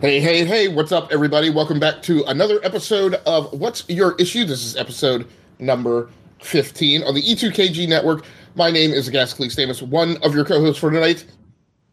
[0.00, 1.50] Hey, hey, hey, what's up, everybody?
[1.50, 4.44] Welcome back to another episode of What's Your Issue?
[4.44, 5.26] This is episode
[5.58, 6.08] number
[6.40, 8.24] 15 on the E2KG network.
[8.54, 11.24] My name is Gascally Stamus, one of your co hosts for tonight.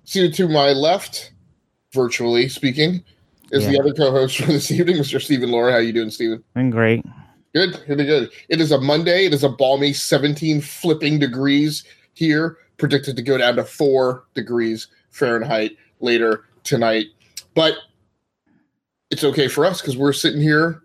[0.03, 1.31] Seated to my left,
[1.93, 3.03] virtually speaking,
[3.51, 3.71] is Yeah.
[3.71, 5.19] the other co host for this evening, Mr.
[5.19, 5.71] Stephen Laura.
[5.71, 6.43] How are you doing, Stephen?
[6.55, 7.03] I'm great.
[7.55, 8.29] Good, good, good.
[8.49, 9.25] It is a Monday.
[9.25, 11.83] It is a balmy 17 flipping degrees
[12.13, 17.07] here, predicted to go down to four degrees Fahrenheit later tonight.
[17.55, 17.75] But
[19.11, 20.83] it's okay for us because we're sitting here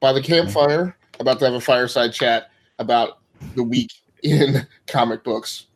[0.00, 3.18] by the campfire about to have a fireside chat about
[3.54, 5.66] the week in comic books.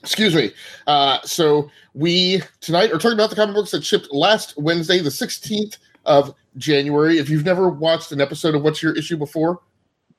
[0.00, 0.52] Excuse me.
[0.86, 5.08] Uh, so we tonight are talking about the comic books that shipped last Wednesday, the
[5.08, 7.18] 16th of January.
[7.18, 9.60] If you've never watched an episode of What's Your Issue before,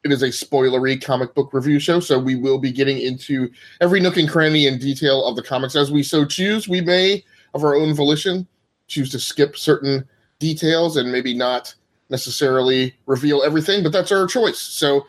[0.03, 1.99] it is a spoilery comic book review show.
[1.99, 5.75] So we will be getting into every nook and cranny and detail of the comics
[5.75, 6.67] as we so choose.
[6.67, 8.47] We may, of our own volition,
[8.87, 10.07] choose to skip certain
[10.39, 11.73] details and maybe not
[12.09, 14.59] necessarily reveal everything, but that's our choice.
[14.59, 15.05] So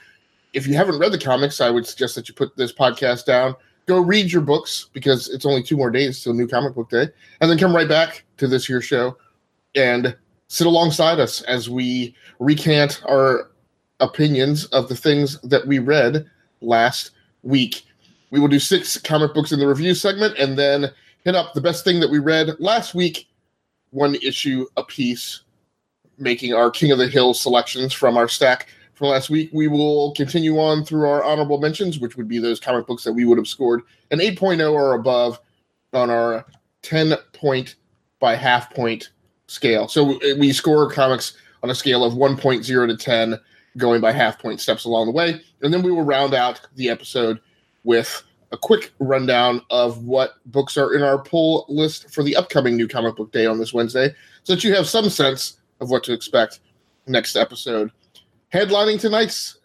[0.52, 3.54] if you haven't read the comics, I would suggest that you put this podcast down.
[3.86, 7.08] Go read your books because it's only two more days till new comic book day,
[7.41, 9.16] and then come right back to this here show
[9.74, 10.16] and
[10.48, 13.50] sit alongside us as we recant our
[14.00, 16.27] opinions of the things that we read
[16.60, 17.84] last week.
[18.30, 20.91] We will do six comic books in the review segment and then
[21.24, 23.28] hit up the best thing that we read last week,
[23.91, 25.42] one issue a piece,
[26.19, 29.51] making our King of the Hill selections from our stack from last week.
[29.53, 33.12] We will continue on through our honorable mentions, which would be those comic books that
[33.12, 35.39] we would have scored an 8.0 or above
[35.93, 36.47] on our
[36.83, 37.77] 10 point
[38.19, 39.11] by half point
[39.47, 39.89] scale.
[39.89, 43.41] So eh, we score comics on a scale of 1.0 to 10,
[43.77, 45.41] going by half point steps along the way.
[45.62, 47.41] And then we will round out the episode
[47.84, 48.22] with
[48.56, 52.89] a quick rundown of what books are in our pull list for the upcoming new
[52.89, 56.15] comic book day on this Wednesday, so that you have some sense of what to
[56.15, 56.61] expect
[57.06, 57.93] next episode.
[58.53, 59.59] Headlining tonight's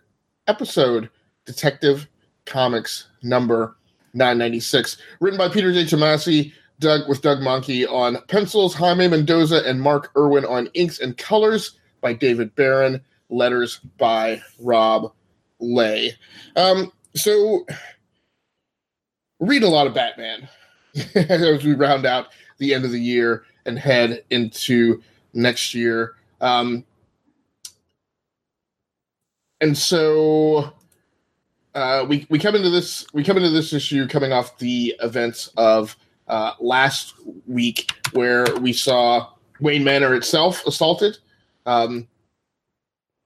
[0.47, 1.09] episode,
[1.45, 2.09] Detective
[2.45, 3.77] Comics number
[4.13, 5.85] 996, written by Peter J.
[5.85, 11.17] Tomasi, Doug with Doug Mahnke on pencils, Jaime Mendoza and Mark Irwin on inks and
[11.17, 12.99] colors by David Baron,
[13.29, 15.13] letters by Rob
[15.59, 16.11] Leigh.
[16.57, 17.65] Um, so
[19.41, 20.47] read a lot of Batman
[21.15, 22.27] as we round out
[22.59, 25.01] the end of the year and head into
[25.33, 26.15] next year.
[26.39, 26.85] Um,
[29.59, 30.71] and so
[31.75, 35.51] uh, we we come into this we come into this issue coming off the events
[35.57, 35.95] of
[36.27, 37.15] uh, last
[37.47, 39.27] week where we saw
[39.59, 41.17] Wayne Manor itself assaulted.
[41.65, 42.07] Um,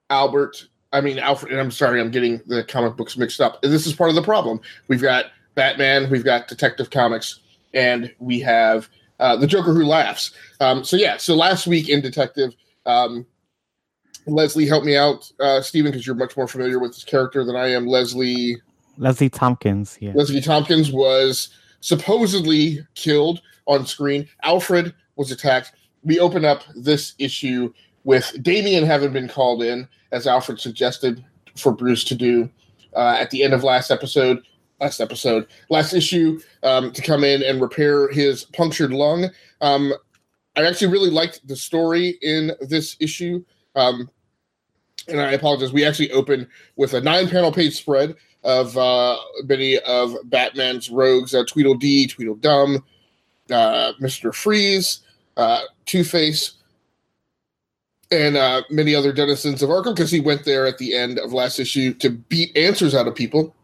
[0.09, 3.61] Albert, I mean Alfred, and I'm sorry, I'm getting the comic books mixed up.
[3.61, 4.59] This is part of the problem.
[4.87, 5.25] We've got
[5.55, 7.39] Batman, we've got Detective Comics,
[7.73, 8.89] and we have
[9.19, 10.31] uh, the Joker who laughs.
[10.59, 12.53] Um, so yeah, so last week in Detective,
[12.85, 13.25] um,
[14.27, 17.55] Leslie, help me out, uh, Stephen, because you're much more familiar with this character than
[17.55, 17.87] I am.
[17.87, 18.57] Leslie
[18.97, 19.97] Leslie Tompkins.
[19.99, 20.13] Yeah.
[20.15, 21.49] Leslie Tompkins was
[21.81, 24.27] supposedly killed on screen.
[24.43, 25.73] Alfred was attacked.
[26.03, 27.73] We open up this issue
[28.03, 31.23] with Damian having been called in, as Alfred suggested
[31.55, 32.49] for Bruce to do
[32.95, 34.41] uh, at the end of last episode.
[34.81, 39.29] Last episode, last issue, um, to come in and repair his punctured lung.
[39.61, 39.93] Um,
[40.57, 43.43] I actually really liked the story in this issue.
[43.75, 44.09] Um,
[45.07, 45.71] and I apologize.
[45.71, 51.45] We actually open with a nine-panel page spread of uh, many of Batman's rogues: uh,
[51.45, 52.83] Tweedledee, Tweedledum,
[53.51, 54.99] uh, Mister Freeze,
[55.37, 56.55] uh, Two Face,
[58.11, 59.95] and uh, many other denizens of Arkham.
[59.95, 63.15] Because he went there at the end of last issue to beat answers out of
[63.15, 63.55] people.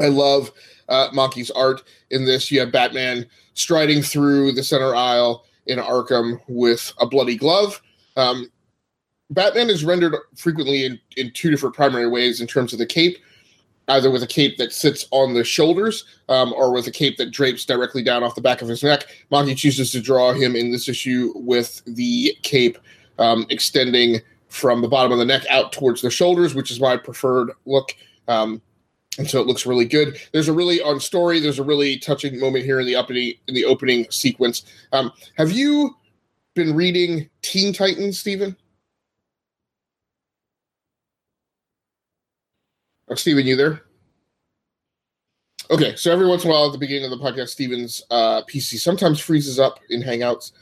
[0.00, 0.50] I love
[0.88, 2.50] uh, Mahnke's art in this.
[2.50, 7.80] You have Batman striding through the center aisle in Arkham with a bloody glove.
[8.16, 8.50] Um,
[9.30, 13.18] Batman is rendered frequently in, in two different primary ways in terms of the cape,
[13.88, 17.30] either with a cape that sits on the shoulders um, or with a cape that
[17.30, 19.06] drapes directly down off the back of his neck.
[19.30, 22.78] Monkey chooses to draw him in this issue with the cape
[23.18, 26.96] um, extending from the bottom of the neck out towards the shoulders, which is my
[26.96, 27.94] preferred look.
[28.28, 28.62] Um,
[29.18, 30.18] and so it looks really good.
[30.32, 31.40] There's a really on story.
[31.40, 34.64] There's a really touching moment here in the opening in the opening sequence.
[34.92, 35.96] Um, have you
[36.54, 38.56] been reading Teen Titans, Stephen?
[43.08, 43.82] Oh, Steven, you there?
[45.70, 48.42] Okay, so every once in a while at the beginning of the podcast, Steven's uh,
[48.42, 50.52] PC sometimes freezes up in Hangouts,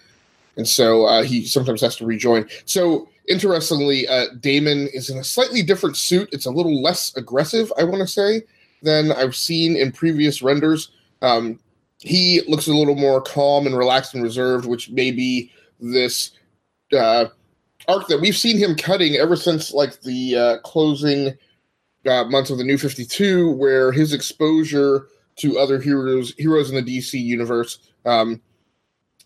[0.56, 2.48] and so uh, he sometimes has to rejoin.
[2.64, 6.28] So interestingly, uh, Damian is in a slightly different suit.
[6.32, 8.42] It's a little less aggressive, I want to say,
[8.82, 10.90] than I've seen in previous renders.
[11.20, 11.58] Um,
[11.98, 16.32] he looks a little more calm and relaxed and reserved, which may be this
[16.92, 17.26] uh,
[17.88, 21.36] arc that we've seen him cutting ever since like the uh, closing
[22.06, 26.84] uh, months of the New Fifty Two, where his exposure to other heroes heroes in
[26.84, 28.40] the DC universe, um,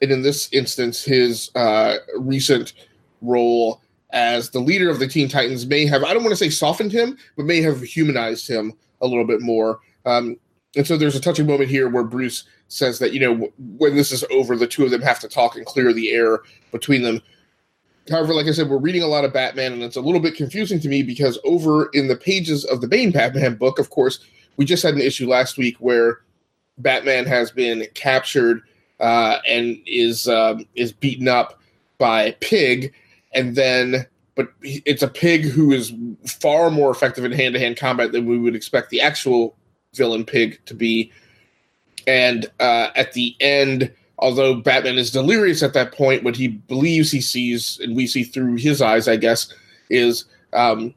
[0.03, 2.75] and in this instance, his uh, recent
[3.23, 3.81] role
[4.11, 6.93] as the leader of the Teen Titans may have I don't want to say softened
[6.93, 9.81] him, but may have humanized him a little bit more.
[10.05, 10.37] Um,
[10.77, 14.13] and so there's a touching moment here where Bruce says that you know when this
[14.13, 16.41] is over, the two of them have to talk and clear the air
[16.73, 17.23] between them.
[18.09, 20.37] However, like I said, we're reading a lot of Batman, and it's a little bit
[20.37, 24.21] confusing to me because over in the pages of the Bane Batman book, of course,
[24.57, 26.21] we just had an issue last week where
[26.79, 28.63] Batman has been captured
[29.01, 31.61] uh, and is um, is beaten up
[31.99, 32.95] by Pig,
[33.37, 34.07] and then
[34.37, 35.93] but it's a pig who is
[36.27, 39.57] far more effective in hand to hand combat than we would expect the actual
[39.95, 41.11] villain pig to be.
[42.07, 47.11] And uh, at the end, although Batman is delirious at that point, what he believes
[47.11, 49.53] he sees, and we see through his eyes, I guess,
[49.89, 50.95] is um,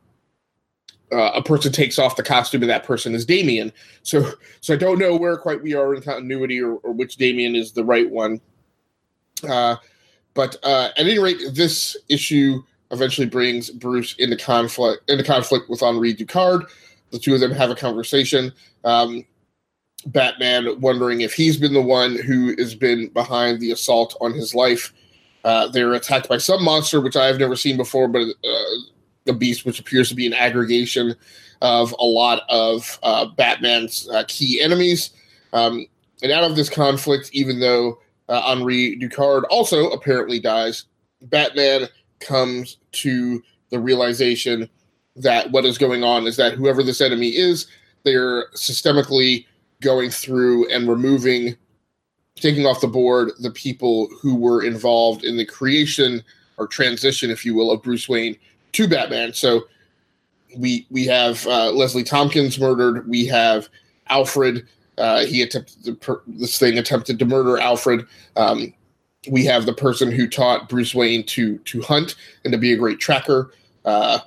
[1.13, 3.71] uh, a person takes off the costume, and that person is Damian.
[4.03, 7.55] So, so I don't know where quite we are in continuity, or, or which Damian
[7.55, 8.41] is the right one.
[9.47, 9.77] Uh,
[10.39, 15.83] but uh, at any rate, this issue eventually brings Bruce into conflict into conflict with
[15.83, 16.65] Henri Ducard.
[17.11, 18.53] The two of them have a conversation.
[18.85, 19.25] Um,
[20.05, 24.55] Batman wondering if he's been the one who has been behind the assault on his
[24.55, 24.93] life.
[25.43, 28.75] Uh, they're attacked by some monster, which I have never seen before, but uh,
[29.27, 31.15] a beast which appears to be an aggregation
[31.61, 35.09] of a lot of uh, Batman's uh, key enemies.
[35.51, 35.85] Um,
[36.23, 40.85] and out of this conflict, even though uh, Henri Ducard also apparently dies,
[41.23, 41.87] Batman
[42.19, 44.69] comes to the realization
[45.15, 47.67] that what is going on is that whoever this enemy is,
[48.03, 49.45] they're systemically
[49.81, 51.55] going through and removing,
[52.35, 56.23] taking off the board the people who were involved in the creation
[56.57, 58.37] or transition, if you will, of Bruce Wayne
[58.73, 59.33] to Batman.
[59.33, 59.63] So
[60.57, 63.07] we we have uh, Leslie Tompkins murdered.
[63.07, 63.69] We have
[64.07, 64.67] Alfred.
[64.99, 68.05] Uh, he attempted to, this thing attempted to murder Alfred.
[68.35, 68.73] Um,
[69.29, 72.77] we have the person who taught Bruce Wayne to to hunt and to be a
[72.77, 73.53] great tracker.
[73.85, 74.19] Uh,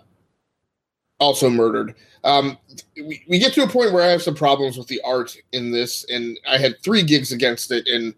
[1.20, 1.94] also murdered.
[2.24, 2.58] Um,
[2.96, 5.70] we, we get to a point where I have some problems with the art in
[5.70, 8.14] this, and I had three gigs against it, and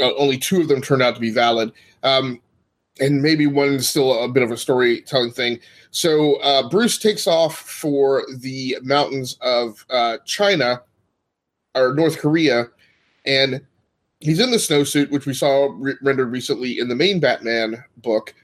[0.00, 1.72] uh, only two of them turned out to be valid.
[2.02, 2.40] Um,
[3.00, 5.58] and maybe one is still a bit of a storytelling thing.
[5.90, 10.82] So uh, Bruce takes off for the mountains of uh, China
[11.74, 12.68] or North Korea,
[13.26, 13.60] and
[14.20, 18.34] he's in the snowsuit, which we saw re- rendered recently in the main Batman book.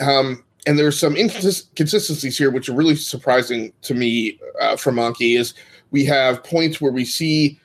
[0.00, 5.38] Um, and there's some inconsistencies here, which are really surprising to me uh, from Mahnke.
[5.38, 5.54] Is
[5.90, 7.58] we have points where we see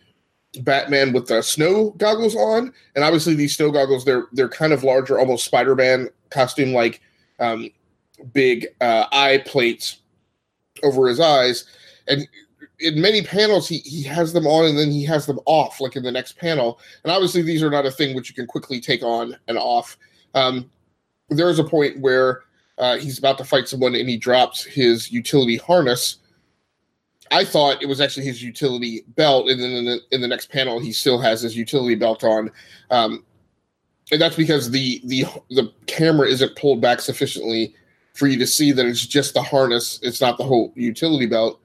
[0.61, 4.83] Batman with the snow goggles on, and obviously these snow goggles they're they're kind of
[4.83, 7.01] larger, almost Spider-Man costume like,
[7.39, 7.69] um,
[8.33, 9.97] big uh, eye plates
[10.83, 11.65] over his eyes,
[12.07, 12.27] and
[12.79, 15.95] in many panels he he has them on and then he has them off, like
[15.95, 16.79] in the next panel.
[17.03, 19.97] And obviously these are not a thing which you can quickly take on and off.
[20.33, 20.69] Um,
[21.29, 22.43] there is a point where
[22.77, 26.17] uh, he's about to fight someone and he drops his utility harness.
[27.31, 30.51] I thought it was actually his utility belt, and then in the, in the next
[30.51, 32.51] panel he still has his utility belt on,
[32.91, 33.25] um,
[34.11, 37.73] and that's because the the the camera isn't pulled back sufficiently
[38.13, 39.99] for you to see that it's just the harness.
[40.03, 41.59] It's not the whole utility belt,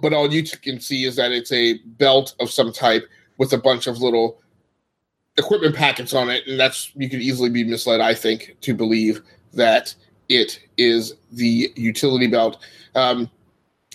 [0.00, 3.58] but all you can see is that it's a belt of some type with a
[3.58, 4.40] bunch of little
[5.38, 9.22] equipment packets on it, and that's you could easily be misled, I think, to believe
[9.52, 9.94] that
[10.28, 12.58] it is the utility belt.
[12.94, 13.30] Um,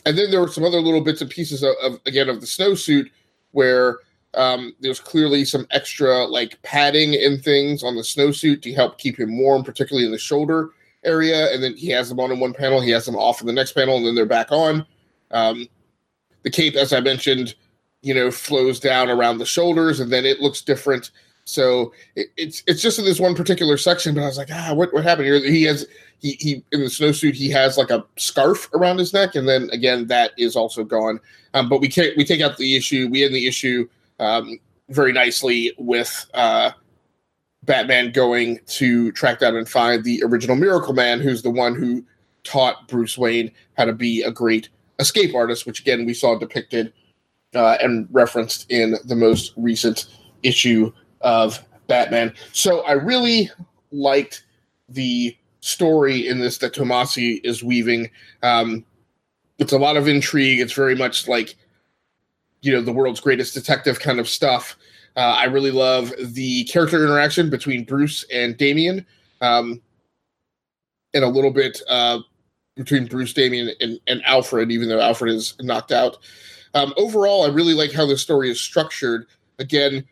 [0.06, 2.48] and then there were some other little bits and pieces of, of again of the
[2.48, 3.10] snowsuit
[3.52, 4.00] where
[4.34, 9.20] um, there's clearly some extra like padding and things on the snowsuit to help keep
[9.20, 10.70] him warm, particularly in the shoulder
[11.04, 11.54] area.
[11.54, 13.54] And then he has them on in one panel, he has them off in the
[13.54, 14.86] next panel, and then they're back on.
[15.32, 15.68] Um,
[16.44, 17.56] the cape, as I mentioned,
[18.02, 21.12] you know, flows down around the shoulders, and then it looks different
[21.46, 24.74] so it, it's it's just in this one particular section, but I was like, ah,
[24.74, 25.40] what what happened here?
[25.40, 25.86] He has
[26.20, 29.70] he he in the snowsuit he has like a scarf around his neck, and then
[29.72, 31.20] again that is also gone.
[31.54, 33.08] Um, but we can't we take out the issue.
[33.10, 33.88] We end the issue
[34.20, 36.72] um, very nicely with uh,
[37.64, 42.06] Batman going to track down and find the original Miracle Man, who's the one who
[42.44, 44.70] taught Bruce Wayne how to be a great
[45.00, 46.94] escape artist, which again we saw depicted
[47.56, 50.08] uh, and referenced in the most recent
[50.44, 52.34] issue of Batman.
[52.54, 53.50] So I really
[53.92, 54.46] liked
[54.90, 58.10] the story in this that Tomasi is weaving.
[58.42, 58.86] Um,
[59.60, 60.60] it's a lot of intrigue.
[60.60, 61.56] It's very much like,
[62.62, 64.78] you know, the world's greatest detective kind of stuff.
[65.16, 69.06] Uh, I really love the character interaction between Bruce and Damian.
[69.42, 69.82] um,
[71.14, 72.20] and a little bit uh,
[72.84, 76.18] between Bruce Damian and, and Alfred, even though Alfred is knocked out.
[76.74, 79.28] Um, overall, I really like how the story is structured.
[79.60, 80.06] Again,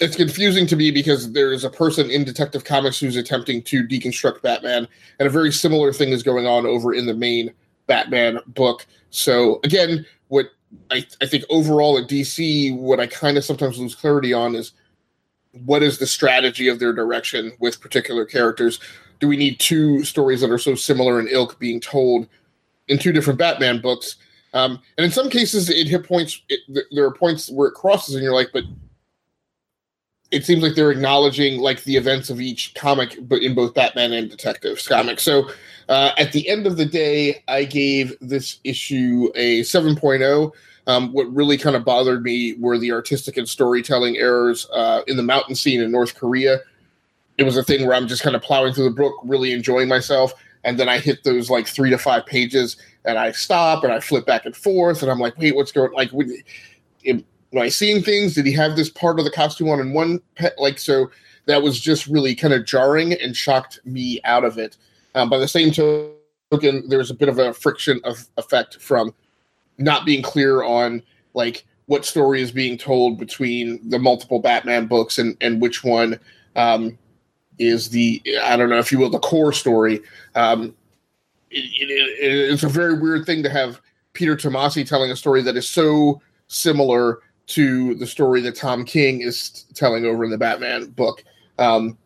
[0.00, 3.82] it's confusing to me because there is a person in Detective Comics who's attempting to
[3.82, 4.86] deconstruct Batman,
[5.18, 7.52] and a very similar thing is going on over in the main
[7.86, 8.86] Batman book.
[9.10, 10.46] So again, what
[10.90, 14.72] I, I think overall at DC, what I kind of sometimes lose clarity on is
[15.64, 18.78] what is the strategy of their direction with particular characters.
[19.20, 22.28] Do we need two stories that are so similar in ilk being told
[22.88, 24.16] in two different Batman books?
[24.54, 26.40] Um, and in some cases, it hit points.
[26.48, 28.64] It, there are points where it crosses, and you're like, but
[30.30, 34.12] it seems like they're acknowledging like the events of each comic, but in both Batman
[34.12, 35.20] and Detectives comic.
[35.20, 35.50] So
[35.88, 40.52] uh, at the end of the day, I gave this issue a 7.0.
[40.86, 45.16] Um, what really kind of bothered me were the artistic and storytelling errors uh, in
[45.16, 46.60] the mountain scene in North Korea.
[47.38, 49.88] It was a thing where I'm just kind of plowing through the book, really enjoying
[49.88, 53.92] myself, and then I hit those like three to five pages, and I stop and
[53.92, 55.92] I flip back and forth, and I'm like, wait, what's going?
[55.92, 58.34] Like, am, am I seeing things?
[58.34, 60.20] Did he have this part of the costume on in one?
[60.34, 61.10] Pe- like, so
[61.46, 64.76] that was just really kind of jarring and shocked me out of it.
[65.14, 69.14] Um, by the same token, there's a bit of a friction of effect from
[69.78, 71.02] not being clear on
[71.34, 76.20] like what story is being told between the multiple Batman books and and which one
[76.56, 76.98] um,
[77.58, 80.00] is the I don't know if you will the core story.
[80.34, 80.74] Um,
[81.50, 83.80] it, it, it's a very weird thing to have
[84.12, 89.22] Peter Tomasi telling a story that is so similar to the story that Tom King
[89.22, 91.24] is telling over in the Batman book.
[91.58, 91.96] Um,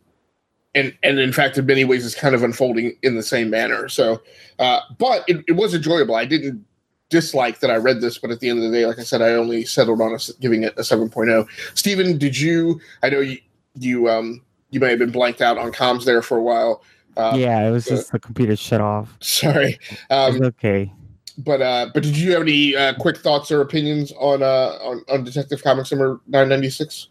[0.74, 3.88] and and in fact, in many ways, is kind of unfolding in the same manner.
[3.88, 4.22] So,
[4.58, 6.14] uh, but it, it was enjoyable.
[6.14, 6.64] I didn't
[7.10, 9.20] dislike that I read this, but at the end of the day, like I said,
[9.20, 11.46] I only settled on a, giving it a 7.0.
[11.74, 12.80] Stephen, did you?
[13.02, 13.38] I know you
[13.74, 14.42] you um
[14.72, 16.82] you may have been blanked out on comms there for a while.
[17.16, 19.16] Uh, yeah, it was just the computer shut off.
[19.20, 19.78] Sorry.
[20.10, 20.92] Um, okay.
[21.38, 25.04] But uh, but did you have any uh, quick thoughts or opinions on uh on,
[25.08, 27.08] on Detective Comics number nine ninety six?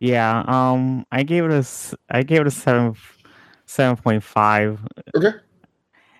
[0.00, 1.66] Yeah, um, I gave it a
[2.10, 2.94] I gave it a seven
[3.66, 4.80] seven point five.
[5.16, 5.32] Okay.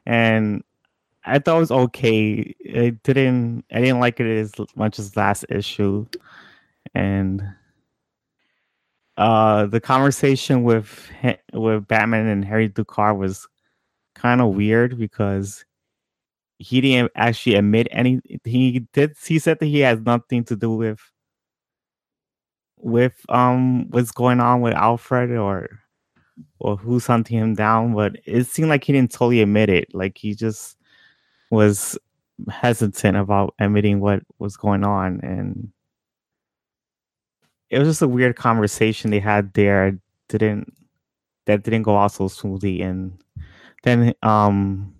[0.06, 0.62] And
[1.24, 2.54] I thought it was okay.
[2.60, 3.64] It didn't.
[3.72, 6.06] I didn't like it as much as last issue,
[6.94, 7.42] and
[9.16, 11.10] uh, the conversation with
[11.52, 13.46] with Batman and Harry Ducard was
[14.14, 15.64] kind of weird because
[16.58, 18.20] he didn't actually admit any.
[18.44, 19.16] He did.
[19.24, 21.00] He said that he has nothing to do with
[22.78, 25.68] with um what's going on with Alfred or
[26.58, 29.88] or who's hunting him down, but it seemed like he didn't totally admit it.
[29.94, 30.76] Like he just
[31.50, 31.98] was
[32.50, 35.70] hesitant about admitting what was going on and
[37.72, 39.98] it was just a weird conversation they had there.
[40.28, 40.72] Didn't
[41.46, 42.82] that didn't go out so smoothly.
[42.82, 43.18] And
[43.82, 44.94] then um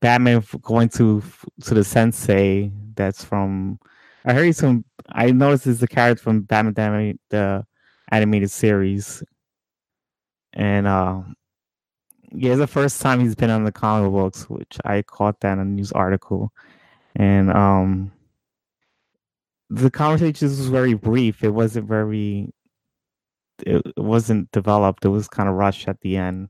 [0.00, 1.22] batman going to
[1.62, 3.78] to the sensei that's from
[4.24, 7.66] i heard some i noticed it's a character from batman the
[8.10, 9.22] animated series.
[10.54, 11.22] And uh
[12.32, 15.52] yeah, it's the first time he's been on the comic books, which I caught that
[15.52, 16.52] in a news article.
[17.16, 18.12] And um
[19.70, 21.42] the conversation was very brief.
[21.42, 22.52] It wasn't very
[23.64, 25.04] it wasn't developed.
[25.04, 26.48] It was kind of rushed at the end.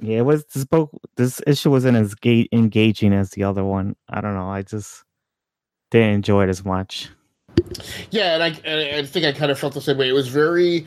[0.00, 3.94] Yeah, it was this book this issue wasn't as ga- engaging as the other one.
[4.08, 4.48] I don't know.
[4.48, 5.04] I just
[5.90, 7.10] didn't enjoy it as much.
[8.10, 10.08] Yeah, and I, and I think I kind of felt the same way.
[10.08, 10.86] It was very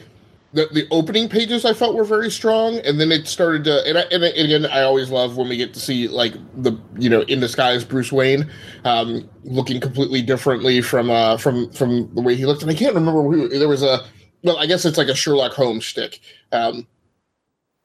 [0.56, 3.86] the, the opening pages I felt were very strong, and then it started to.
[3.86, 6.34] And, I, and, again, I always love when we get to see like
[6.64, 8.50] the you know in disguise Bruce Wayne,
[8.86, 12.62] um, looking completely differently from uh from from the way he looked.
[12.62, 14.06] And I can't remember who there was a.
[14.44, 16.22] Well, I guess it's like a Sherlock Holmes shtick,
[16.54, 16.88] um,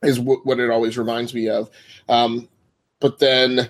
[0.05, 1.71] is w- what it always reminds me of.
[2.09, 2.49] Um,
[3.01, 3.69] but then,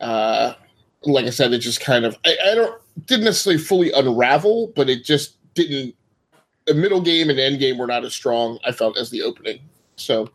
[0.00, 0.54] uh,
[1.02, 4.88] like I said, it just kind of I, I don't didn't necessarily fully unravel, but
[4.88, 5.94] it just didn't
[6.70, 9.58] the middle game and end game were not as strong, I felt, as the opening.
[9.96, 10.30] So,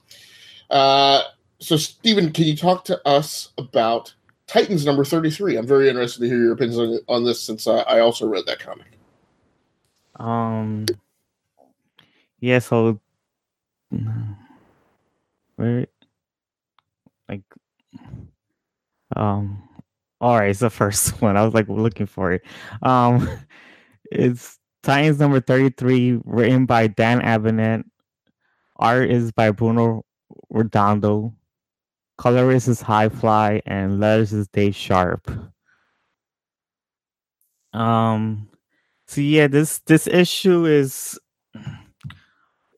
[0.69, 1.21] uh,
[1.59, 4.13] so Stephen, can you talk to us about
[4.47, 5.55] Titans number 33?
[5.55, 8.45] I'm very interested to hear your opinions on, on this since uh, I also read
[8.47, 8.99] that comic.
[10.17, 10.85] Um,
[12.41, 12.99] yeah, so,
[15.55, 15.87] where,
[17.29, 17.43] like,
[19.15, 19.63] um,
[20.19, 21.37] all right, it's the first one.
[21.37, 22.43] I was like looking for it.
[22.81, 23.29] Um,
[24.11, 27.83] it's Titans number 33, written by Dan Abnett.
[28.75, 30.05] Art is by Bruno
[30.51, 31.33] Redondo.
[32.19, 35.27] Colorist is Hi-Fi, and letters is Dave Sharpe.
[37.73, 38.47] Um,
[39.07, 41.19] so yeah, this this issue is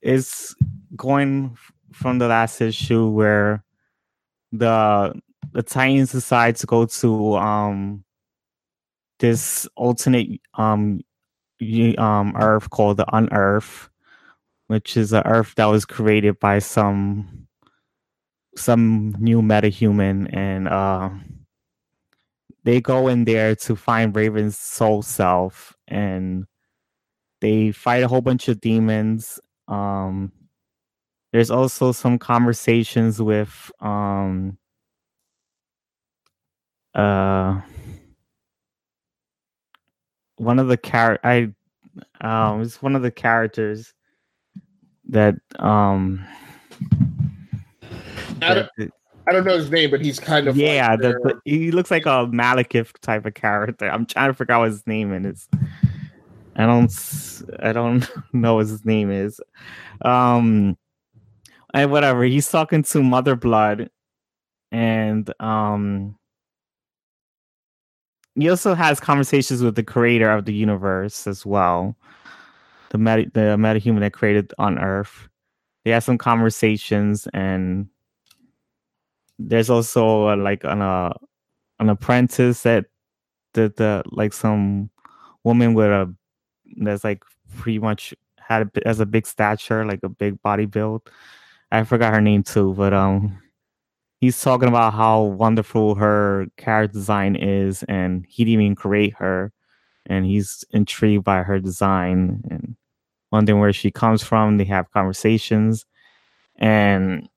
[0.01, 0.55] is
[0.95, 1.57] going
[1.91, 3.65] from the last issue where
[4.53, 5.13] the
[5.51, 8.05] the Titans decide to go to um
[9.19, 11.01] this alternate um
[11.97, 13.89] um Earth called the Unearth,
[14.67, 17.47] which is an Earth that was created by some
[18.55, 21.09] some new metahuman, and uh,
[22.63, 26.45] they go in there to find Raven's soul self, and
[27.41, 29.39] they fight a whole bunch of demons.
[29.67, 30.31] Um,
[31.31, 34.57] there's also some conversations with um,
[36.95, 37.61] uh
[40.37, 41.51] one of the char I
[42.21, 43.93] um it's one of the characters
[45.09, 46.25] that um
[48.41, 48.69] I don't,
[49.27, 50.91] I don't know his name, but he's kind of yeah.
[50.91, 53.89] like the, the, he looks like a Malekith type of character.
[53.89, 55.47] I'm trying to figure out what his name is.
[56.55, 56.91] I don't
[57.59, 59.41] I don't know what his name is.
[60.01, 60.77] Um,
[61.73, 62.23] and whatever.
[62.23, 63.89] He's talking to Mother Blood,
[64.71, 66.17] and um,
[68.45, 71.95] also has conversations with the creator of the universe as well.
[72.89, 75.27] The meta, the metahuman that created on Earth.
[75.83, 77.87] They have some conversations, and
[79.39, 81.13] there's also uh, like an uh,
[81.79, 82.85] an apprentice that
[83.53, 84.89] the the like some
[85.43, 86.13] woman with a
[86.77, 87.23] that's like
[87.57, 91.09] pretty much had a, as a big stature, like a big body build.
[91.71, 93.41] I forgot her name too, but um,
[94.19, 99.51] he's talking about how wonderful her character design is, and he didn't even create her,
[100.07, 102.75] and he's intrigued by her design and
[103.31, 104.57] wondering where she comes from.
[104.57, 105.85] They have conversations,
[106.57, 107.29] and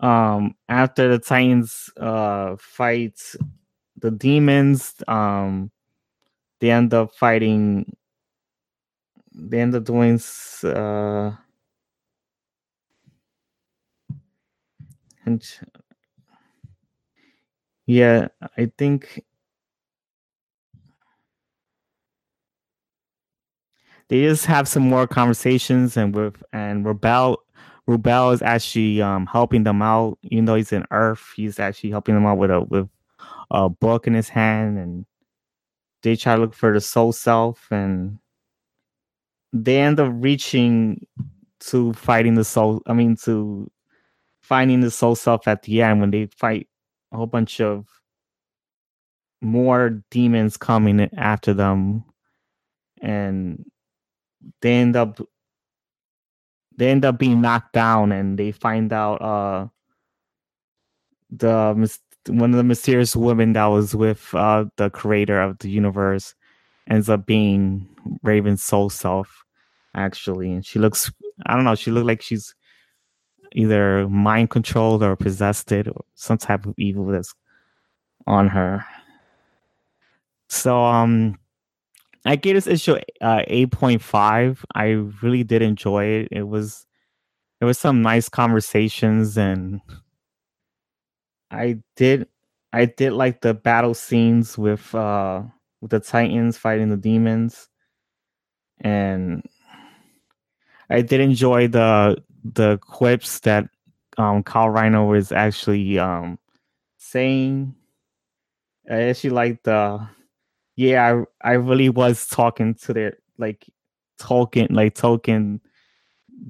[0.00, 3.20] um, after the Titans uh fight
[3.98, 5.70] the demons, um,
[6.60, 7.96] they end up fighting.
[9.34, 10.20] They end up doing
[10.64, 11.32] uh
[15.24, 15.42] and
[17.86, 19.22] yeah, I think
[24.08, 27.42] they just have some more conversations and with and Rebel
[27.88, 32.14] Rubel is actually um helping them out, even though he's in Earth, he's actually helping
[32.14, 32.88] them out with a with
[33.50, 35.06] a book in his hand and
[36.02, 38.18] they try to look for the soul self and
[39.52, 41.06] they end up reaching
[41.60, 43.70] to fighting the soul I mean to
[44.42, 46.68] finding the soul self at the end when they fight
[47.12, 47.86] a whole bunch of
[49.40, 52.04] more demons coming after them.
[53.00, 53.64] And
[54.60, 55.20] they end up
[56.76, 59.68] they end up being knocked down and they find out uh
[61.30, 66.34] the one of the mysterious women that was with uh the creator of the universe
[66.88, 67.86] ends up being
[68.22, 69.44] Raven's soul self
[69.94, 70.52] actually.
[70.52, 71.10] And she looks
[71.46, 72.54] I don't know she looked like she's
[73.54, 77.34] either mind controlled or possessed it or some type of evil that's
[78.26, 78.84] on her.
[80.48, 81.38] So um
[82.24, 84.64] I gave this issue uh 8.5.
[84.74, 84.86] I
[85.22, 86.28] really did enjoy it.
[86.30, 86.86] It was
[87.60, 89.80] there was some nice conversations and
[91.50, 92.28] I did
[92.72, 95.42] I did like the battle scenes with uh
[95.80, 97.68] with the Titans fighting the demons.
[98.80, 99.42] And
[100.90, 103.68] I did enjoy the the quips that
[104.18, 106.38] um Kyle Rayner is actually um
[106.98, 107.74] saying.
[108.90, 110.06] I actually like the
[110.76, 113.66] yeah, I I really was talking to their like
[114.18, 115.60] talking, like talking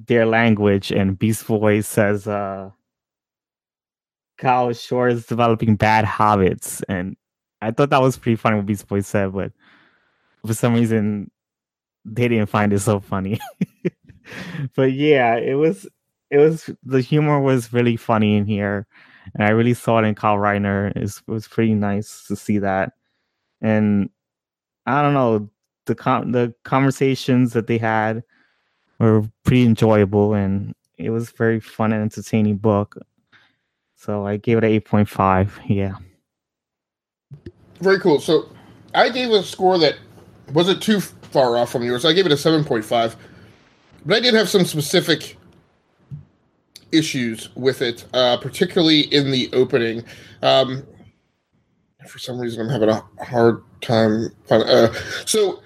[0.06, 2.70] their language and Beast Boy says uh
[4.38, 7.16] Kyle Shore is developing bad habits and
[7.60, 9.52] I thought that was pretty funny what Beast Boy said, but
[10.44, 11.30] for some reason
[12.04, 13.38] they didn't find it so funny.
[14.76, 15.86] but yeah, it was
[16.30, 18.86] it was the humor was really funny in here,
[19.34, 20.92] and I really saw it in Kyle Rayner.
[20.96, 22.92] It was pretty nice to see that,
[23.60, 24.08] and
[24.86, 25.50] I don't know
[25.86, 28.22] the con- the conversations that they had
[28.98, 32.96] were pretty enjoyable, and it was very fun and entertaining book.
[33.96, 35.58] So I gave it an eight point five.
[35.66, 35.96] Yeah.
[37.80, 38.20] Very cool.
[38.20, 38.48] So
[38.94, 39.96] I gave a score that
[40.52, 42.04] wasn't too far off from yours.
[42.04, 43.16] I gave it a seven point five.
[44.04, 45.36] But I did have some specific
[46.90, 50.04] issues with it, uh, particularly in the opening.
[50.42, 50.84] Um,
[52.08, 54.28] for some reason, I'm having a hard time.
[54.50, 54.92] Uh,
[55.24, 55.62] so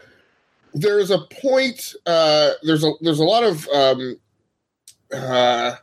[0.74, 1.94] there's a point.
[2.04, 4.18] Uh, there's a there's a lot of um,
[5.14, 5.76] uh,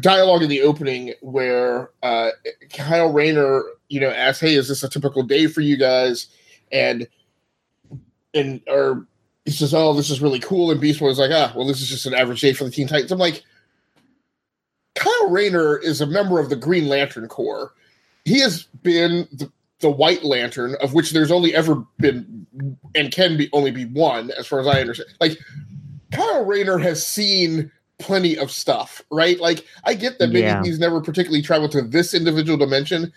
[0.00, 2.30] dialogue in the opening where uh,
[2.72, 6.28] Kyle Rayner, you know, asks, "Hey, is this a typical day for you guys?"
[6.72, 7.06] and
[8.34, 9.06] and or
[9.44, 11.80] he says, "Oh, this is really cool," and Beast Boy is like, "Ah, well, this
[11.82, 13.42] is just an average day for the Teen Titans." I'm like,
[14.94, 17.72] Kyle Rayner is a member of the Green Lantern Corps.
[18.24, 22.46] He has been the, the White Lantern, of which there's only ever been
[22.94, 25.10] and can be only be one, as far as I understand.
[25.20, 25.38] Like
[26.12, 29.38] Kyle Rayner has seen plenty of stuff, right?
[29.40, 30.62] Like I get that maybe Yeah.
[30.62, 33.12] he's never particularly traveled to this individual dimension,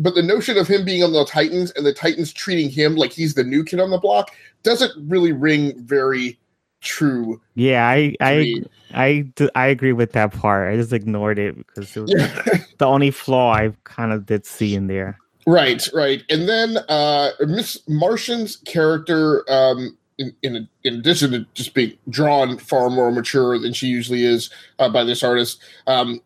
[0.00, 3.12] but the notion of him being on the Titans and the Titans treating him like
[3.12, 4.32] he's the new kid on the block
[4.62, 6.38] doesn't really ring very
[6.80, 7.40] true.
[7.54, 8.54] Yeah, I I.
[8.92, 10.72] I d- I agree with that part.
[10.72, 12.42] I just ignored it because it was Yeah.
[12.78, 15.16] the only flaw I kind of did see in there.
[15.46, 16.22] Right, right.
[16.28, 22.58] And then uh Miss Martian's character, um, in, in in addition to just being drawn
[22.58, 26.20] far more mature than she usually is uh, by this artist, um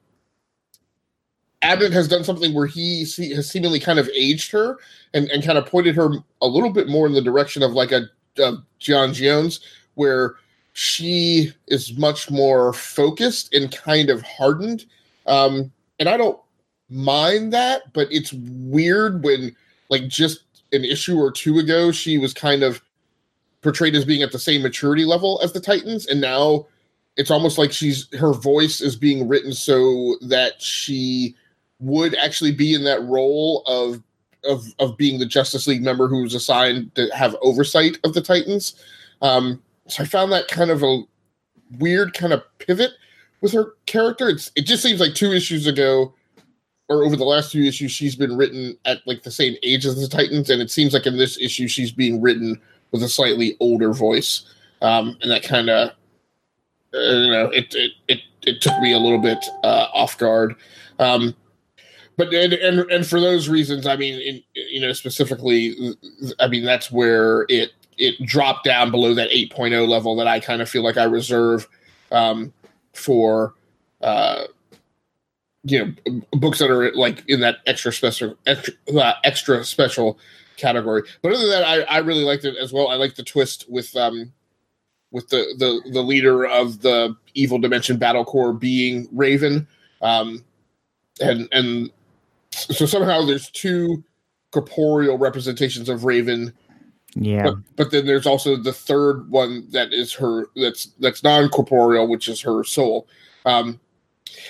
[1.65, 4.79] Abnett has done something where he se- has seemingly kind of aged her
[5.15, 6.11] and, and kind of pointed her
[6.43, 8.03] a little bit more in the direction of like a,
[8.39, 9.61] a J'onn J'onzz,
[9.95, 10.35] where
[10.75, 14.85] she is much more focused and kind of hardened.
[15.27, 16.39] Um, and I don't
[16.91, 19.57] mind that, but it's weird when
[19.89, 20.41] like just
[20.73, 22.83] an issue or two ago she was kind of
[23.63, 26.67] portrayed as being at the same maturity level as the Titans, and now
[27.17, 31.35] it's almost like she's her voice is being written so that she
[31.85, 34.03] would actually be in that role of
[34.45, 38.75] of of being the Justice League member who's assigned to have oversight of the Titans.
[39.23, 41.03] Um, so I found that kind of a
[41.79, 42.93] weird kind of pivot
[43.41, 44.29] with her character.
[44.29, 46.15] It's it just seems like two issues ago
[46.89, 50.01] or over the last few issues she's been written at like the same age as
[50.01, 52.61] the Titans, and it seems like in this issue she's being written
[52.93, 54.45] with a slightly older voice,
[54.83, 55.91] um, and that kind of
[56.95, 60.55] uh, you know it, it it it took me a little bit uh, off guard.
[60.99, 61.35] Um,
[62.17, 65.75] but and, and and for those reasons, I mean, in, you know, specifically,
[66.39, 70.61] I mean that's where it it dropped down below that 8.0 level that I kind
[70.61, 71.69] of feel like I reserve
[72.11, 72.53] um,
[72.93, 73.55] for
[74.01, 74.45] uh,
[75.65, 80.19] you know books that are like in that extra special extra, uh, extra special
[80.57, 81.03] category.
[81.23, 82.89] But other than that, I, I really liked it as well.
[82.89, 84.33] I like the twist with um
[85.11, 89.67] with the the the leader of the evil dimension battle corps being Raven,
[90.03, 90.45] um,
[91.21, 91.91] and and
[92.55, 94.03] so somehow there's two
[94.53, 96.53] corporeal representations of Raven
[97.17, 101.49] Yeah, but but then there's also the third one that is her that's that's non
[101.49, 103.07] corporeal, which is her soul.
[103.45, 103.79] Um,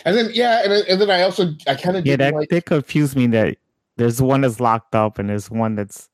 [0.05, 2.49] and then yeah, and, then- and then I also I kind of yeah, that like
[2.51, 3.27] that confused me.
[3.29, 3.57] That
[3.97, 6.09] there's one that's locked up, and there's one that's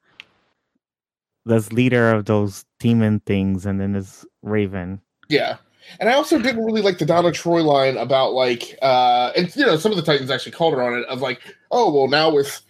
[1.46, 5.00] that's leader of those demon things, and then there's Raven.
[5.29, 5.57] yeah.
[5.98, 9.66] And I also didn't really like the Donna Troy line about like uh and you
[9.66, 12.31] know some of the Titans actually called her on it of like oh well now
[12.31, 12.61] with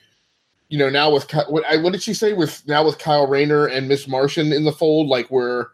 [0.69, 3.27] you know now with Ky- what I, what did she say with now with Kyle
[3.27, 5.67] Rayner and Miss Martian in the fold like we're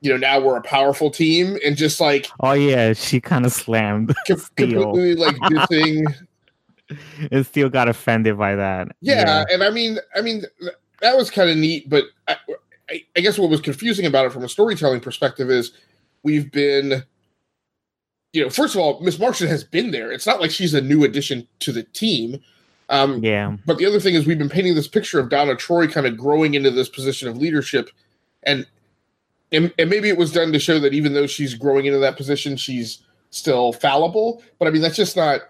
[0.00, 3.52] you know now we're a powerful team and just like Oh yeah, she kind of
[3.52, 4.82] slammed com- Steel.
[4.82, 6.04] completely like dissing
[7.30, 8.88] and still got offended by that.
[9.00, 11.88] Yeah, and I mean, I mean, th- that was kind of neat.
[11.88, 12.36] But I,
[12.88, 15.72] I, I guess what was confusing about it from a storytelling perspective is
[16.28, 17.02] we've been,
[18.34, 20.12] you know, first of all, Miss Martian has been there.
[20.12, 22.38] It's not like she's a new addition to the team.
[22.90, 25.88] Um, yeah, but the other thing is we've been painting this picture of Donna Troy
[25.88, 27.88] kind of growing into this position of leadership,
[28.42, 28.66] and
[29.52, 32.18] and, and maybe it was done to show that even though she's growing into that
[32.18, 34.42] position, she's still fallible.
[34.58, 35.40] But I mean, that's just not.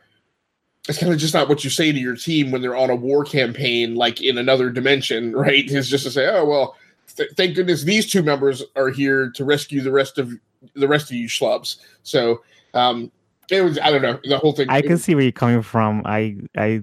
[0.88, 2.97] It's kind of just not what you say to your team when they're on a
[2.97, 5.69] war campaign, like in another dimension, right?
[5.69, 6.77] Is just to say, "Oh well,
[7.17, 10.33] th- thank goodness these two members are here to rescue the rest of
[10.75, 12.42] the rest of you schlubs." So
[12.75, 13.11] um,
[13.51, 14.68] it was, I don't know, the whole thing.
[14.68, 16.03] I can see where you're coming from.
[16.05, 16.83] I I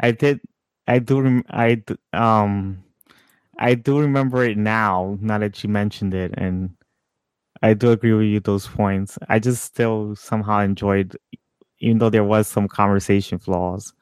[0.00, 0.40] I did
[0.86, 2.82] I do rem- I um
[3.58, 5.16] I do remember it now.
[5.20, 6.70] Now that you mentioned it, and
[7.62, 9.18] I do agree with you those points.
[9.28, 11.16] I just still somehow enjoyed,
[11.78, 13.94] even though there was some conversation flaws.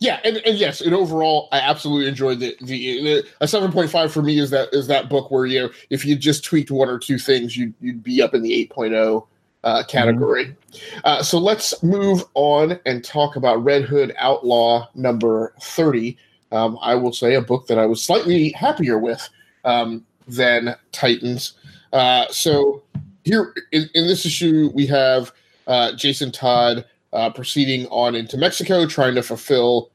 [0.00, 3.90] Yeah, and, and yes, and overall, I absolutely enjoyed the, the the a seven point
[3.90, 6.70] five for me is that is that book where you know if you just tweaked
[6.70, 8.72] one or two things, you'd you'd be up in the eight
[9.62, 10.56] uh, category.
[11.04, 16.16] Uh, so let's move on and talk about Red Hood Outlaw number thirty.
[16.50, 19.28] Um, I will say a book that I was slightly happier with
[19.66, 21.52] um, than Titans.
[21.92, 22.82] Uh, so
[23.24, 25.30] here in, in this issue, we have
[25.66, 29.89] uh, Jason Todd uh, proceeding on into Mexico, trying to fulfill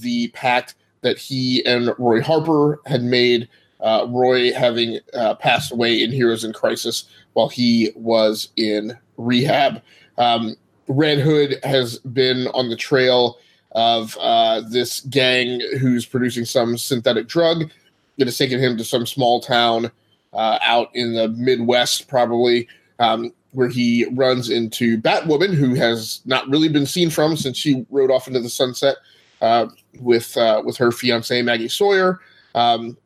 [0.00, 3.48] the pact that he and Roy Harper had made.
[3.80, 7.04] Uh, Roy having uh, passed away in Heroes in Crisis
[7.34, 9.82] while he was in rehab.
[10.18, 10.56] Um,
[10.88, 13.38] Red Hood has been on the trail
[13.72, 17.70] of uh, this gang who's producing some synthetic drug.
[18.16, 19.90] It has taken him to some small town
[20.32, 26.48] uh, out in the Midwest, probably, um, where he runs into Batwoman, who has not
[26.48, 28.96] really been seen from since she rode off into the sunset
[29.40, 29.66] uh,
[30.00, 32.20] with uh, with her fiance Maggie Sawyer.
[32.54, 32.96] Um,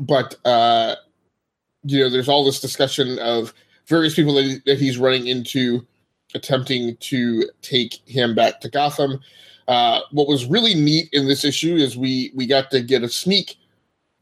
[0.00, 0.96] but uh,
[1.84, 3.54] you know, there's all this discussion of
[3.86, 5.86] various people that, that he's running into,
[6.34, 9.20] attempting to take him back to Gotham.
[9.68, 13.08] Uh, what was really neat in this issue is we we got to get a
[13.08, 13.56] sneak,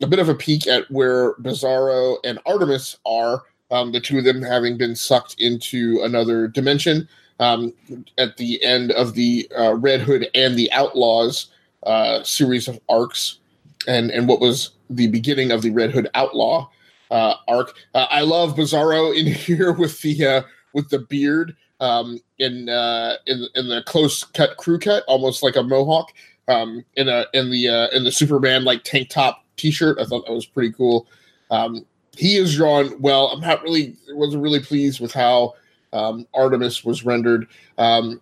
[0.02, 3.42] a bit of a peek at where Bizarro and Artemis are.
[3.70, 7.08] Um, the two of them having been sucked into another dimension
[7.40, 7.72] um,
[8.18, 11.48] at the end of the uh, Red Hood and the Outlaws
[11.82, 13.38] uh, series of arcs,
[13.86, 16.68] and and what was the beginning of the Red Hood Outlaw
[17.10, 17.74] uh, arc.
[17.94, 20.42] Uh, I love Bizarro in here with the uh,
[20.72, 25.56] with the beard um, in uh, in in the close cut crew cut, almost like
[25.56, 26.12] a mohawk.
[26.46, 29.98] Um, in a in the in the Superman like tank top T-shirt.
[29.98, 31.06] I thought that was pretty cool.
[31.50, 33.28] Um, he is drawn well.
[33.28, 35.54] I'm not really wasn't really pleased with how
[35.94, 37.46] um, Artemis was rendered.
[37.78, 38.20] Um,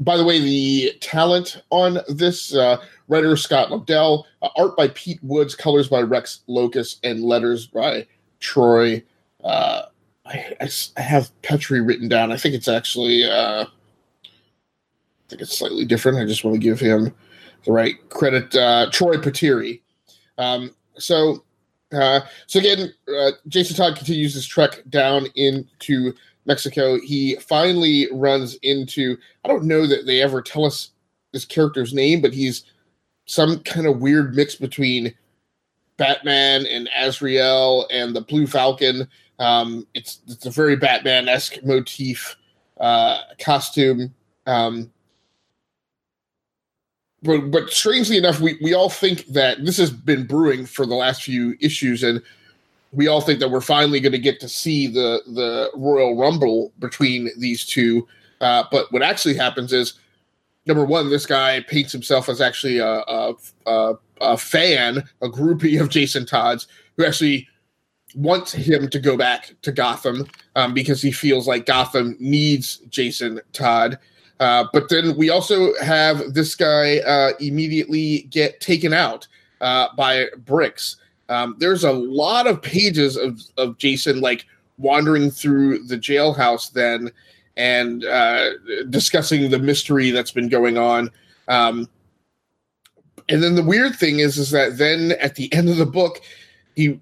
[0.00, 2.76] by the way, the talent on this uh,
[3.08, 8.06] writer Scott Lobdell, uh, art by Pete Woods, colors by Rex Lokus, and letters by
[8.40, 9.02] Troy.
[9.42, 9.82] Uh,
[10.26, 10.54] I,
[10.96, 12.30] I, have Petri written down.
[12.30, 14.28] I think it's actually, uh, I
[15.28, 16.18] think it's slightly different.
[16.18, 17.14] I just want to give him
[17.64, 18.54] the right credit.
[18.54, 19.80] Uh, Troy Peteri.
[20.36, 21.44] Um, so,
[21.92, 22.92] uh, so again,
[23.48, 26.14] Jason Todd continues his trek down into
[26.48, 26.98] Mexico.
[26.98, 29.16] He finally runs into.
[29.44, 30.90] I don't know that they ever tell us
[31.32, 32.64] this character's name, but he's
[33.26, 35.14] some kind of weird mix between
[35.98, 39.06] Batman and Azrael and the Blue Falcon.
[39.38, 42.36] Um, it's it's a very Batman esque motif
[42.80, 44.14] uh, costume.
[44.46, 44.90] Um,
[47.22, 50.94] but but strangely enough, we, we all think that this has been brewing for the
[50.94, 52.22] last few issues, and
[52.92, 56.72] we all think that we're finally going to get to see the the Royal Rumble
[56.78, 58.06] between these two.
[58.40, 59.94] Uh, but what actually happens is
[60.68, 63.34] number one, this guy paints himself as actually a, a,
[63.66, 67.48] a, a fan, a groupie of Jason Todd's, who actually
[68.14, 73.40] wants him to go back to Gotham um, because he feels like Gotham needs Jason
[73.52, 73.98] Todd.
[74.40, 79.26] Uh, but then we also have this guy uh, immediately get taken out
[79.60, 80.96] uh, by Bricks.
[81.28, 84.46] Um, there's a lot of pages of, of Jason like
[84.78, 87.10] wandering through the jailhouse then
[87.56, 88.50] and uh,
[88.88, 91.10] discussing the mystery that's been going on.
[91.48, 91.88] Um,
[93.28, 96.20] and then the weird thing is, is that then at the end of the book,
[96.76, 97.00] he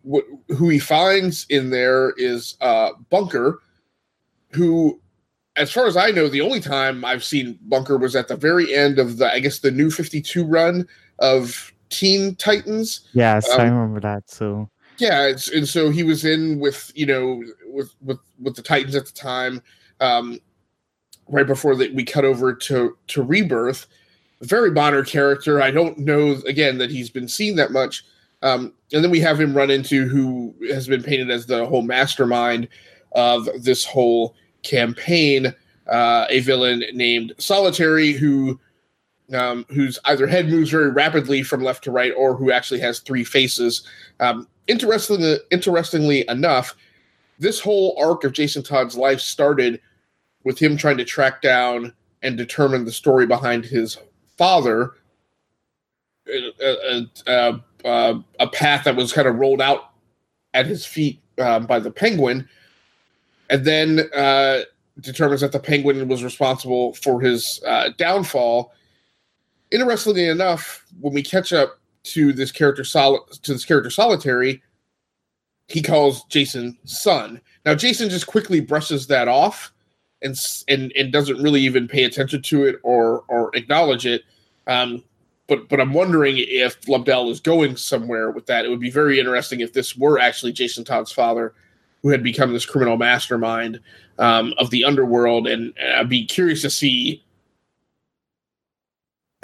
[0.49, 3.61] who he finds in there is uh, Bunker,
[4.53, 4.99] who,
[5.57, 8.75] as far as I know, the only time I've seen Bunker was at the very
[8.75, 13.09] end of the, I guess, the new Fifty Two run of Teen Titans.
[13.13, 14.31] Yes, um, I remember that.
[14.31, 14.69] So
[14.99, 19.07] yeah, and so he was in with you know with with with the Titans at
[19.07, 19.63] the time.
[20.01, 20.41] Um,
[21.29, 23.87] right before that we cut over to to rebirth
[24.43, 28.05] very modern character i don't know again that he's been seen that much
[28.43, 31.83] um, and then we have him run into who has been painted as the whole
[31.83, 32.69] mastermind
[33.13, 35.53] of this whole campaign
[35.91, 38.61] uh, a villain named solitary who
[39.35, 43.01] um, whose either head moves very rapidly from left to right or who actually has
[43.01, 43.83] three faces
[44.21, 46.77] um, interestingly, interestingly enough
[47.39, 49.81] this whole arc of jason todd's life started
[50.45, 53.99] with him trying to track down and determine the story behind his
[54.39, 54.93] father,
[56.29, 59.91] a, a, a, a path that was kind of rolled out
[60.55, 62.49] at his feet um, by the penguin,
[63.51, 64.61] and then uh,
[65.01, 68.73] determines that the penguin was responsible for his uh, downfall.
[69.71, 74.63] Interestingly enough, when we catch up to this character sol- to this character solitary,
[75.69, 77.41] he calls Jason son.
[77.65, 79.73] Now Jason just quickly brushes that off
[80.23, 80.37] and
[80.69, 84.23] and and doesn't really even pay attention to it or or acknowledge it.
[84.67, 85.03] Um,
[85.49, 88.65] but but I'm wondering if Lobdell is going somewhere with that.
[88.65, 91.55] It would be very interesting if this were actually Jason Todd's father,
[92.03, 93.81] who had become this criminal mastermind
[94.19, 97.23] um, of the underworld, and I'd be curious to see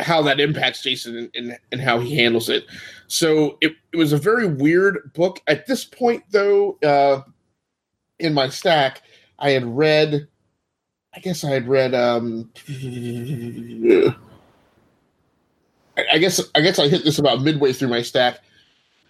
[0.03, 2.67] how that impacts Jason and, and, and, how he handles it.
[3.07, 5.41] So it, it was a very weird book.
[5.47, 7.23] At this point, though, uh,
[8.19, 9.03] in my stack,
[9.39, 10.29] I had read
[11.15, 11.95] I guess I had read.
[11.95, 12.51] Um,
[16.11, 18.39] I guess I guess I hit this about midway through my stack,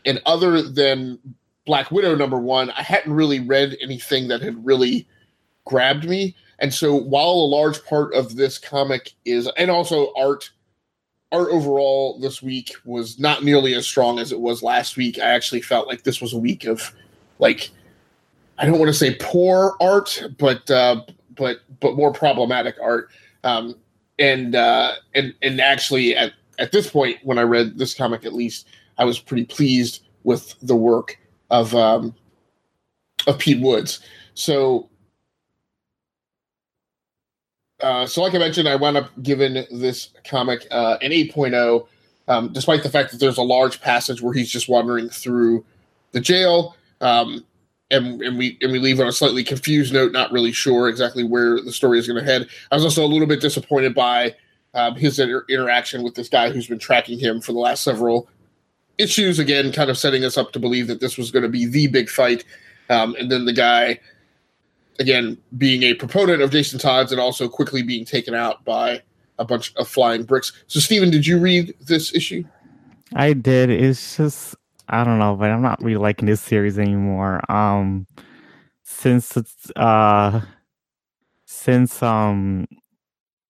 [0.05, 1.19] and other than
[1.65, 5.07] Black Widow number one, I hadn't really read anything that had really
[5.65, 6.35] grabbed me.
[6.59, 10.51] And so, while a large part of this comic is, and also art,
[11.33, 15.19] art overall this week was not nearly as strong as it was last week.
[15.19, 16.95] I actually felt like this was a week of
[17.39, 17.71] like
[18.59, 21.03] I don't want to say poor art, but uh,
[21.37, 23.09] but but more problematic art.
[23.43, 23.75] Um,
[24.19, 28.35] and uh, and and actually at at this point when I read this comic, at
[28.35, 28.69] least
[28.99, 31.19] I was pretty pleased with the work
[31.51, 32.15] of um,
[33.27, 34.01] of Pete Woods.
[34.35, 34.89] So
[37.83, 41.87] uh, so like I mentioned, I wound up giving this comic uh, an 8.0,
[42.29, 45.65] um, despite the fact that there's a large passage where he's just wandering through
[46.13, 47.45] the jail, um,
[47.91, 51.25] and and we and we leave on a slightly confused note, not really sure exactly
[51.25, 52.49] where the story is going to head.
[52.71, 54.35] I was also a little bit disappointed by
[54.75, 58.29] um, his inter- interaction with this guy who's been tracking him for the last several
[58.99, 59.39] issues.
[59.39, 61.89] Again, kind of setting us up to believe that this was going to be the
[61.89, 62.45] big fight,
[62.89, 63.99] um, and then the guy
[65.03, 69.03] again being a proponent of Jason Todd's and also quickly being taken out by
[69.39, 70.53] a bunch of flying bricks.
[70.69, 72.45] So, Stephen, did you read this issue?
[73.15, 73.69] I did.
[73.69, 74.57] It's just
[74.89, 77.41] I don't know, but I'm not really liking this series anymore.
[77.51, 78.07] Um,
[78.83, 80.41] since it's uh,
[81.45, 82.67] since um,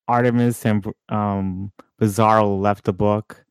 [0.08, 3.44] Artemis and um Bizarro left the book,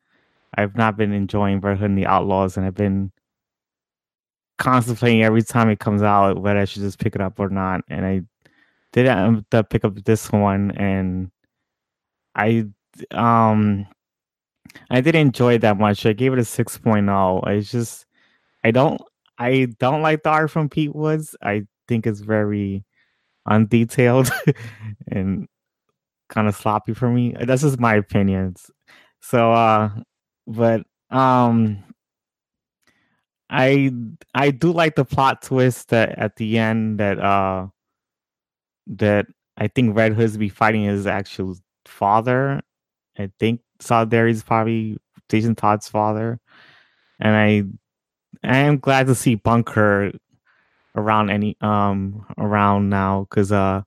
[0.56, 3.12] I've not been enjoying Red Hood and the Outlaws, and I've been
[4.62, 7.82] contemplating every time it comes out whether I should just pick it up or not.
[7.89, 8.21] And I
[8.93, 11.32] did end up pick up this one, and
[12.36, 12.65] I
[13.12, 13.88] um
[14.91, 16.06] I didn't enjoy it that much.
[16.06, 17.47] I gave it a 6.0.
[17.47, 18.06] I just
[18.63, 19.02] I don't
[19.39, 21.36] I don't like the art from Pete Woods.
[21.41, 22.86] I think it's very
[23.47, 24.32] undetailed
[25.12, 25.47] and
[26.30, 27.36] kind of sloppy for me.
[27.41, 28.69] That's just my opinions.
[29.21, 29.89] So uh
[30.45, 31.84] but um
[33.52, 33.92] I
[34.34, 37.68] I do like the plot twist that at the end that uh
[38.88, 42.62] that I think Red Hood's be fighting his actual father.
[43.20, 44.98] I think is probably
[45.30, 46.40] Jason Todd's father.
[47.20, 50.14] And I I am glad to see Bunker
[50.96, 53.82] around any um around now because uh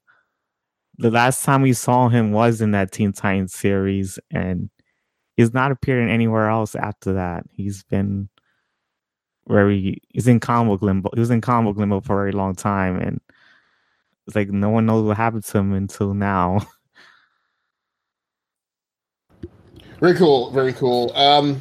[0.98, 4.68] the last time we saw him was in that Teen Titans series and
[5.36, 7.44] he's not appearing anywhere else after that.
[7.50, 8.28] He's been
[9.48, 11.10] he, he's in comic limbo.
[11.14, 13.20] He was in comic limbo for a very long time, and
[14.26, 16.66] it's like no one knows what happened to him until now.
[20.00, 20.50] Very cool.
[20.50, 21.12] Very cool.
[21.14, 21.60] Um,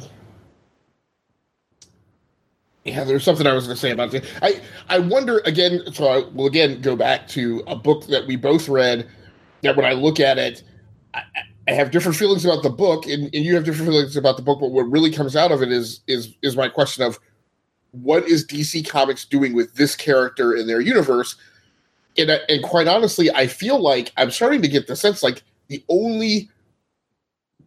[2.84, 4.14] yeah, there's something I was going to say about.
[4.42, 5.80] I I wonder again.
[5.92, 9.08] So I will again go back to a book that we both read.
[9.62, 10.62] That when I look at it,
[11.14, 11.22] I,
[11.68, 14.42] I have different feelings about the book, and, and you have different feelings about the
[14.42, 14.60] book.
[14.60, 17.18] But what really comes out of it is is is my question of
[18.02, 21.36] what is DC Comics doing with this character in their universe?
[22.18, 25.42] And, uh, and quite honestly, I feel like I'm starting to get the sense like
[25.68, 26.50] the only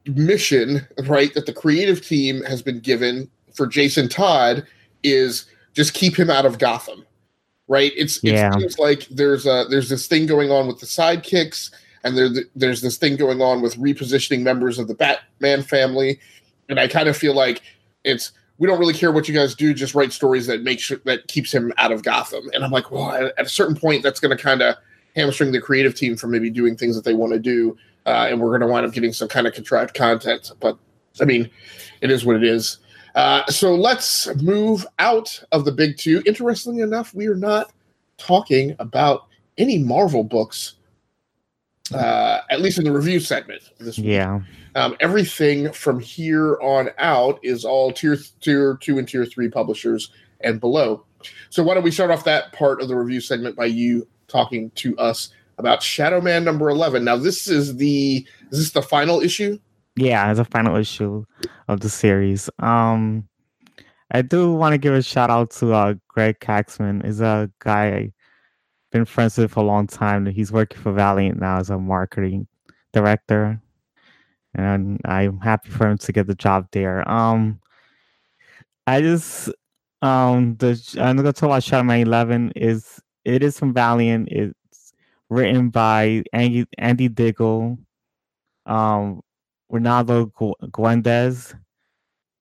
[0.06, 4.66] mission, right, that the creative team has been given for Jason Todd
[5.04, 7.06] is just keep him out of Gotham.
[7.70, 7.92] Right?
[7.98, 8.50] It's yeah.
[8.50, 11.70] it seems like there's a there's this thing going on with the sidekicks,
[12.06, 16.18] and there there's this thing going on with repositioning members of the Batman family,
[16.70, 17.62] and I kind of feel like
[18.06, 19.74] it's we don't really care what you guys do.
[19.74, 22.50] Just write stories that make sure that keeps him out of Gotham.
[22.54, 24.76] And I'm like, well, at a certain point, that's going to kind of
[25.16, 28.40] hamstring the creative team from maybe doing things that they want to do, uh, and
[28.40, 30.52] we're going to wind up getting some kind of contrived content.
[30.60, 30.78] But
[31.22, 31.50] I mean,
[32.02, 32.80] it is what it is.
[33.16, 36.22] Uh, so let's move out of the big two.
[36.26, 37.74] Interestingly enough, we are not
[38.18, 39.26] talking about
[39.58, 40.76] any Marvel books,
[41.94, 44.08] uh, at least in the review segment this week.
[44.78, 50.12] Um, everything from here on out is all tier tier two and tier three publishers
[50.42, 51.04] and below.
[51.50, 54.70] So why don't we start off that part of the review segment by you talking
[54.76, 57.04] to us about Shadow Man number eleven?
[57.04, 59.58] Now this is the is this the final issue?
[59.96, 61.26] Yeah, a final issue
[61.68, 62.48] of the series.
[62.60, 63.28] Um,
[64.12, 67.04] I do want to give a shout out to uh, Greg Kaczman.
[67.04, 68.12] Is a guy I've
[68.92, 70.28] been friends with for a long time.
[70.28, 72.48] He's working for Valiant now as a marketing
[72.94, 73.60] director
[74.58, 77.08] and I'm happy for him to get the job there.
[77.10, 77.60] Um,
[78.88, 79.50] I just
[80.02, 84.30] um the I'm gonna talk about Shadow Eleven is it is from Valiant.
[84.32, 84.94] It's
[85.30, 87.78] written by Andy Andy Diggle,
[88.66, 89.22] um,
[89.72, 90.32] Ronaldo
[90.72, 91.54] Guedes,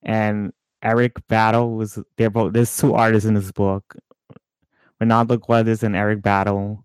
[0.03, 0.53] and
[0.83, 3.97] Eric Battle was they're both there's two artists in this book.
[5.03, 6.85] Ronaldo Guedes and Eric Battle.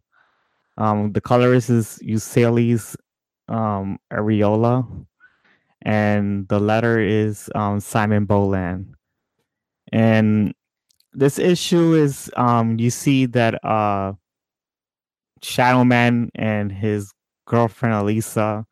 [0.77, 2.95] Um, the colorist is Ulises
[3.47, 5.05] um Arreola
[5.83, 8.95] and the letter is um, Simon Bowland.
[9.91, 10.53] And
[11.13, 14.13] this issue is um, you see that uh,
[15.41, 17.11] Shadow Man and his
[17.45, 18.65] girlfriend Elisa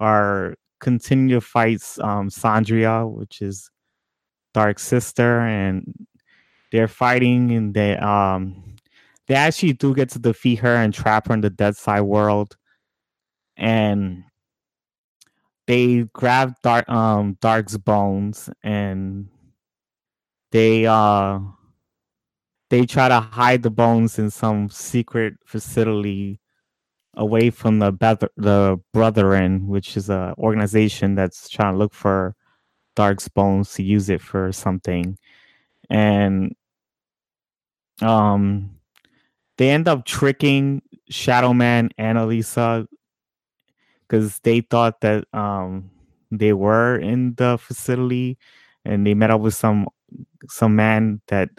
[0.00, 3.70] are continue to fight um, Sandria, which is
[4.52, 5.84] Dark Sister, and
[6.72, 8.76] they're fighting and they um
[9.26, 12.56] they actually do get to defeat her and trap her in the dead side world
[13.56, 14.24] and
[15.70, 19.28] they grab dark um dark's bones and
[20.50, 21.38] they uh
[22.70, 26.40] they try to hide the bones in some secret facility
[27.14, 32.34] away from the Beth- the Brethren, which is a organization that's trying to look for
[32.96, 35.18] Dark's bones to use it for something,
[35.88, 36.54] and
[38.02, 38.70] um,
[39.58, 42.86] they end up tricking Shadow Man and Elisa
[44.10, 45.90] because they thought that um
[46.32, 48.36] they were in the facility,
[48.84, 49.88] and they met up with some
[50.48, 51.50] some man that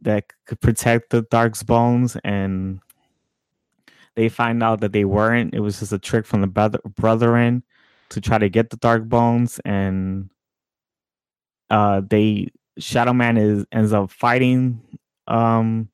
[0.00, 2.80] that could protect the Dark's bones and
[4.16, 5.54] they find out that they weren't.
[5.54, 7.62] It was just a trick from the brother brethren
[8.10, 10.30] to try to get the dark bones, and
[11.70, 14.80] uh, they Shadow Man is ends up fighting
[15.26, 15.88] um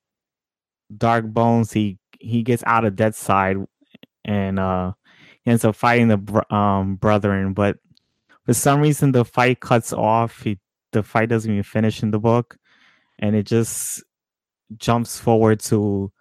[0.94, 1.72] Dark Bones.
[1.72, 3.56] He he gets out of Dead Side,
[4.24, 4.92] and uh,
[5.42, 7.52] he ends up fighting the um brethren.
[7.52, 7.78] But
[8.44, 10.42] for some reason, the fight cuts off.
[10.42, 10.58] He,
[10.92, 12.56] the fight doesn't even finish in the book,
[13.18, 14.02] and it just
[14.76, 16.12] jumps forward to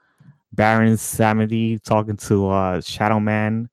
[0.52, 3.70] Baron Samedi talking to uh, Shadow Man,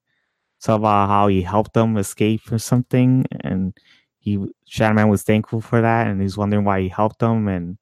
[0.62, 3.76] talk about how he helped them escape or something, and
[4.18, 7.78] he Shadow Man was thankful for that, and he's wondering why he helped them, and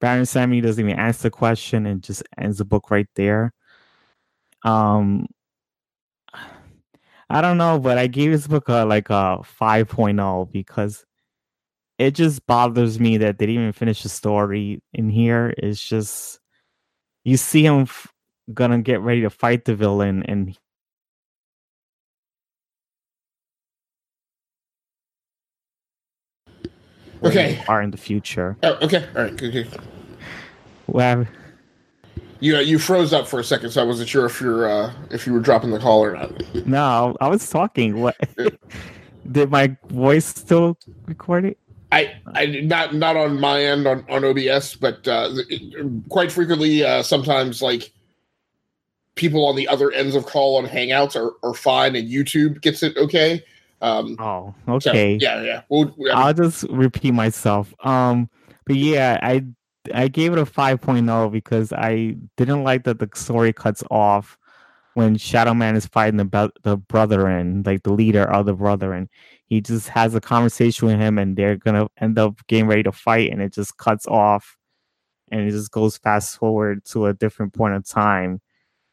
[0.00, 3.52] Baron Samedi doesn't even answer the question and just ends the book right there.
[4.64, 5.26] Um,
[7.30, 11.06] I don't know, but I gave this book a like a 5.0 because
[11.98, 15.54] it just bothers me that they didn't even finish the story in here.
[15.56, 16.40] It's just
[17.24, 18.12] you see him f-
[18.52, 20.58] gonna get ready to fight the villain and
[27.22, 27.62] Okay.
[27.68, 28.56] are in the future.
[28.62, 29.06] Oh, okay.
[29.14, 29.36] All right.
[29.36, 29.68] Good, good.
[30.88, 31.26] Well,
[32.40, 35.26] You you froze up for a second, so I wasn't sure if you're uh, if
[35.26, 36.66] you were dropping the call or not.
[36.66, 38.00] no, I was talking.
[38.00, 38.16] What
[39.30, 41.58] did my voice still record it?
[41.92, 45.30] I, I not not on my end on, on OBS, but uh,
[46.08, 47.92] quite frequently, uh, sometimes like
[49.16, 52.82] people on the other ends of call on Hangouts are, are fine, and YouTube gets
[52.82, 53.44] it okay.
[53.82, 55.16] Um, Oh, so, okay.
[55.20, 55.62] yeah, yeah.
[55.68, 57.74] We'll, I mean, I'll just repeat myself.
[57.84, 58.28] Um,
[58.66, 59.44] but yeah, I
[59.94, 64.38] I gave it a 5.0 because I didn't like that the story cuts off
[64.94, 69.08] when Shadow Man is fighting the be- the brethren, like the leader of the brethren.
[69.46, 72.92] He just has a conversation with him, and they're gonna end up getting ready to
[72.92, 74.56] fight, and it just cuts off,
[75.30, 78.40] and it just goes fast forward to a different point of time,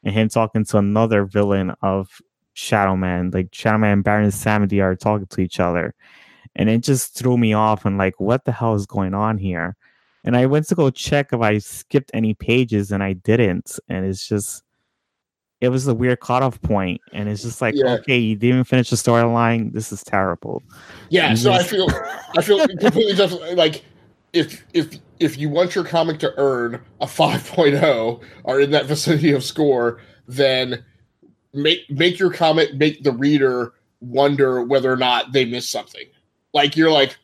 [0.04, 2.08] and him talking to another villain of
[2.54, 5.94] Shadow Man, like Shadow Man and Baron Samedi are talking to each other
[6.58, 9.76] and it just threw me off and like what the hell is going on here
[10.24, 14.04] and i went to go check if i skipped any pages and i didn't and
[14.04, 14.62] it's just
[15.60, 17.00] it was a weird cutoff point.
[17.12, 17.94] and it's just like Yeah.
[17.94, 20.62] okay you didn't finish the storyline this is terrible
[21.10, 21.34] yeah.
[21.34, 21.88] So I feel
[22.36, 23.84] I feel completely just like
[24.32, 29.32] if if if you want your comic to earn a 5.0 or in that vicinity
[29.32, 30.84] of score, then
[31.54, 36.04] make make your comic make the reader wonder whether or not they missed something.
[36.54, 37.16] Like you're like, "A-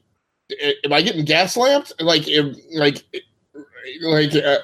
[0.85, 1.93] am I getting gas lamped?
[2.01, 3.03] Like, am, like,
[4.03, 4.59] like uh,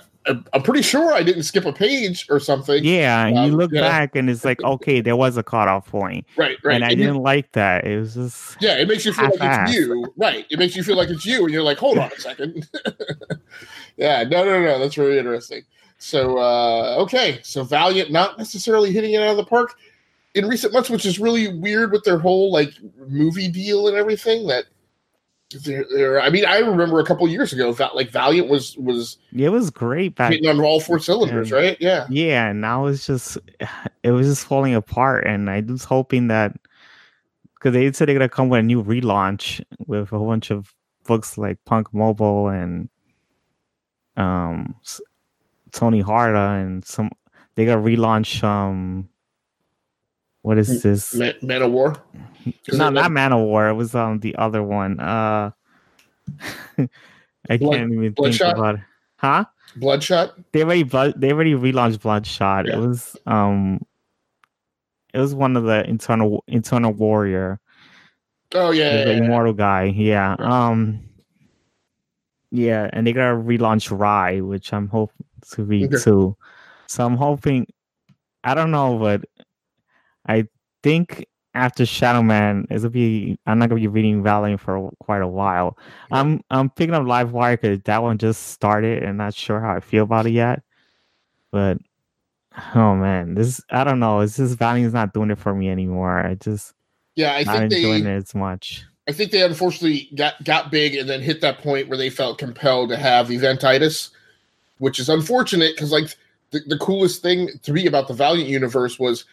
[0.52, 2.84] I'm pretty sure I didn't skip a page or something.
[2.84, 3.80] yeah Um, you look yeah.
[3.80, 6.74] back and it's like okay there was a cutoff point Right, right.
[6.76, 9.30] and i And you- didn't like that it was just Yeah, it makes you feel
[9.30, 9.68] like half-assed.
[9.68, 10.12] it's you.
[10.18, 10.46] Right.
[10.50, 12.68] It makes you feel like it's you, and you're like, hold on a second.
[13.96, 14.78] yeah, no, no, no.
[14.78, 15.62] That's really interesting.
[15.98, 17.40] So, uh, okay.
[17.42, 19.74] So, Valiant not necessarily hitting it out of the park
[20.34, 22.72] in recent months, which is really weird with their whole like
[23.08, 24.46] movie deal and everything.
[24.46, 24.64] That
[25.64, 29.18] they're, they're I mean, I remember a couple years ago, that like Valiant was was
[29.36, 31.76] it was great back hitting on all four cylinders, and- right?
[31.80, 32.06] Yeah.
[32.08, 33.36] yeah and now it's just
[34.02, 36.56] it was just falling apart and i was hoping that
[37.54, 40.72] because they said they're gonna come with a new relaunch with a whole bunch of
[41.06, 42.88] books like Punk Mambo and
[44.16, 44.74] um
[45.72, 47.10] tony harda and some
[47.54, 49.08] they got relaunch um
[50.42, 51.96] what is this Man, Man of War.
[52.66, 55.50] Is no not Man- of war it was um the other one uh
[57.48, 58.80] i Blood- can't even think about it
[59.16, 59.44] huh
[59.76, 60.34] Bloodshot.
[60.52, 62.66] they already blood they already relaunched Bloodshot.
[62.66, 62.74] Yeah.
[62.76, 63.80] It was um
[65.14, 67.60] it was one of the Eternal Eternal Warrior,
[68.52, 69.24] Oh yeah, the yeah, yeah.
[69.24, 69.84] immortal guy.
[69.84, 70.34] Yeah.
[70.40, 71.04] Um
[72.50, 75.98] yeah, and they gotta relaunch Rai, which I'm hoping to be Okay.
[75.98, 76.36] too.
[76.88, 77.68] So I'm hoping
[78.42, 79.24] I don't know, but
[80.26, 80.46] I
[80.82, 85.28] think after Shadow Man, it'll be I'm not gonna be reading Valiant for quite a
[85.28, 85.76] while.
[86.10, 89.80] I'm I'm picking up Livewire because that one just started and not sure how I
[89.80, 90.62] feel about it yet.
[91.50, 91.78] But
[92.74, 94.20] oh man, this I don't know.
[94.20, 96.24] It's just Valiant's not doing it for me anymore.
[96.24, 96.74] I just
[97.16, 98.84] yeah, I not think enjoying they it as much.
[99.08, 102.38] I think they unfortunately got got big and then hit that point where they felt
[102.38, 104.10] compelled to have eventitis,
[104.78, 106.16] which is unfortunate because like
[106.52, 109.24] the, the coolest thing to me about the Valiant universe was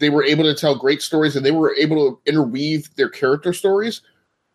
[0.00, 3.52] they were able to tell great stories and they were able to interweave their character
[3.52, 4.00] stories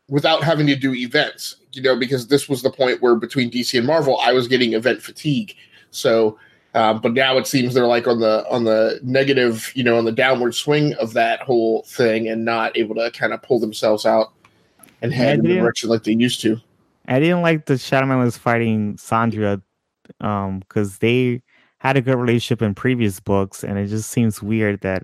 [0.10, 1.58] without having to do events.
[1.72, 4.74] You know, because this was the point where between DC and Marvel, I was getting
[4.74, 5.56] event fatigue.
[5.92, 6.38] So,
[6.74, 10.06] um, but now it seems they're like on the on the negative, you know, on
[10.06, 14.06] the downward swing of that whole thing, and not able to kind of pull themselves
[14.06, 14.34] out
[15.02, 16.60] and head in the direction like they used to.
[17.08, 19.62] I didn't like the Shadow Man was fighting Sandra
[20.22, 21.42] um because they
[21.80, 25.04] had a good relationship in previous books and it just seems weird that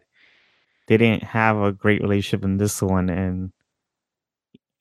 [0.91, 3.53] they didn't have a great relationship in this one and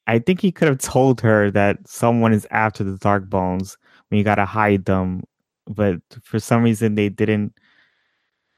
[0.09, 4.19] I think he could have told her that someone is after the dark bones when
[4.19, 5.23] you gotta hide them
[5.69, 7.55] but for some reason they didn't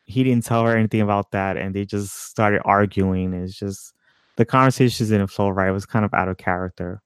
[0.04, 3.92] he didn't tell her anything about that and they just started arguing it's just
[4.36, 7.02] the conversations didn't flow right it was kind of out of character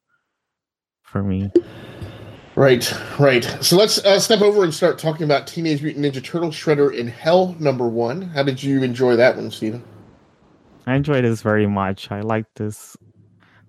[1.02, 1.50] for me
[2.54, 3.44] Right, right.
[3.60, 7.06] So let's uh, step over and start talking about Teenage Mutant Ninja Turtle Shredder in
[7.06, 8.22] Hell number one.
[8.22, 9.84] How did you enjoy that one, Steven?
[10.86, 12.10] I enjoy this very much.
[12.10, 12.96] I like this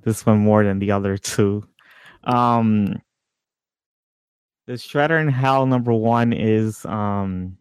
[0.04, 1.64] this one more than the other two.
[2.24, 3.02] Um
[4.68, 7.58] the Shredder in Hell number one is um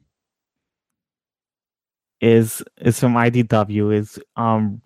[2.20, 3.94] is is from IDW.
[3.94, 4.82] Is um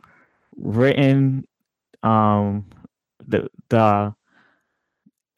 [0.57, 1.47] written
[2.03, 2.67] um
[3.27, 4.15] the the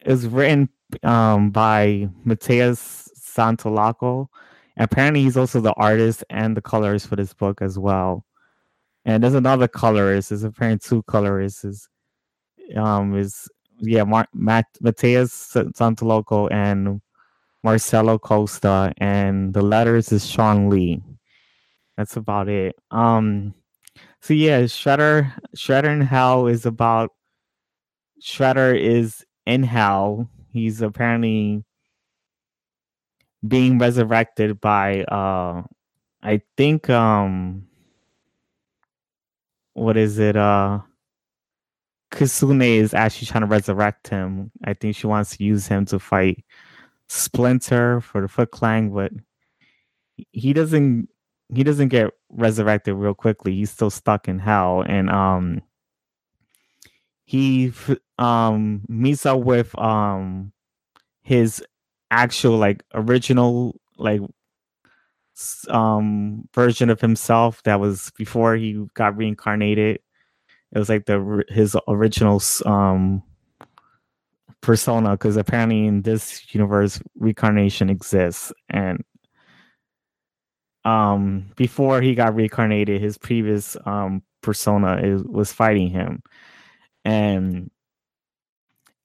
[0.05, 0.69] is written
[1.01, 4.27] um by Mateus Santolouco.
[4.77, 8.25] Apparently he's also the artist and the colorist for this book as well
[9.05, 10.29] and there's another colorist.
[10.29, 11.63] There's apparently two colorists.
[11.63, 11.89] Is
[12.75, 13.49] um is
[13.79, 17.01] yeah, Mar- Matt Mateus Santolouco and
[17.63, 21.01] Marcelo Costa, and the letters is Shawn Lee.
[21.97, 22.75] That's about it.
[22.91, 23.53] Um,
[24.21, 27.11] so yeah, Shredder Shredder in Hell is about
[28.21, 30.29] Shredder is in hell.
[30.51, 31.65] He's apparently
[33.45, 35.63] being resurrected by uh
[36.21, 37.67] I think um
[39.73, 40.35] what is it?
[40.35, 40.79] Uh
[42.11, 44.51] Kitsune is actually trying to resurrect him.
[44.63, 46.43] I think she wants to use him to fight
[47.09, 49.11] Splinter for the Foot Clan, but
[50.31, 51.09] he doesn't
[51.53, 53.55] he doesn't get resurrected real quickly.
[53.55, 54.83] He's still stuck in hell.
[54.85, 55.61] And um
[57.25, 57.71] he
[58.19, 60.51] um meets up with um
[61.23, 61.63] his
[62.11, 64.21] actual like original like
[65.69, 69.99] um version of himself that was before he got reincarnated.
[70.71, 73.23] It was like the his original um
[74.61, 78.51] persona because apparently in this universe reincarnation exists.
[78.69, 79.03] And
[80.85, 86.21] um before he got reincarnated his previous um persona is, was fighting him.
[87.05, 87.71] And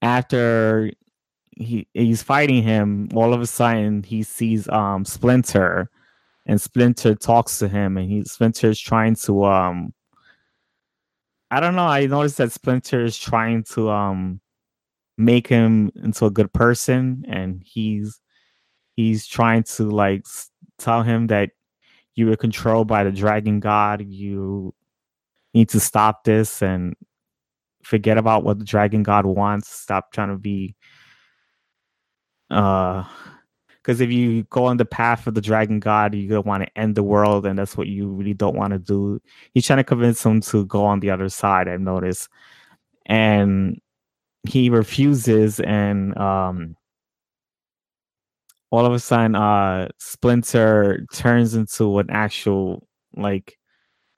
[0.03, 0.91] after
[1.57, 5.91] he he's fighting him all of a sudden he sees um splinter
[6.49, 9.93] and splinter talks to him and he Splinter is trying to um
[11.51, 14.41] i don't know i noticed that splinter is trying to um
[15.19, 18.21] make him into a good person and he's
[18.97, 20.25] he's trying to like
[20.79, 21.51] tell him that
[22.15, 24.75] you were controlled by the dragon god you
[25.55, 26.95] need to stop this and
[27.83, 30.75] forget about what the dragon god wants stop trying to be
[32.51, 33.05] uh
[33.89, 36.79] because if you go on the path of the dragon god you're gonna want to
[36.79, 39.19] end the world and that's what you really don't want to do.
[39.55, 42.29] He's trying to convince him to go on the other side i've noticed.
[43.07, 43.81] And
[44.47, 46.77] he refuses and um
[48.71, 52.87] all of a sudden uh splinter turns into an actual
[53.17, 53.57] like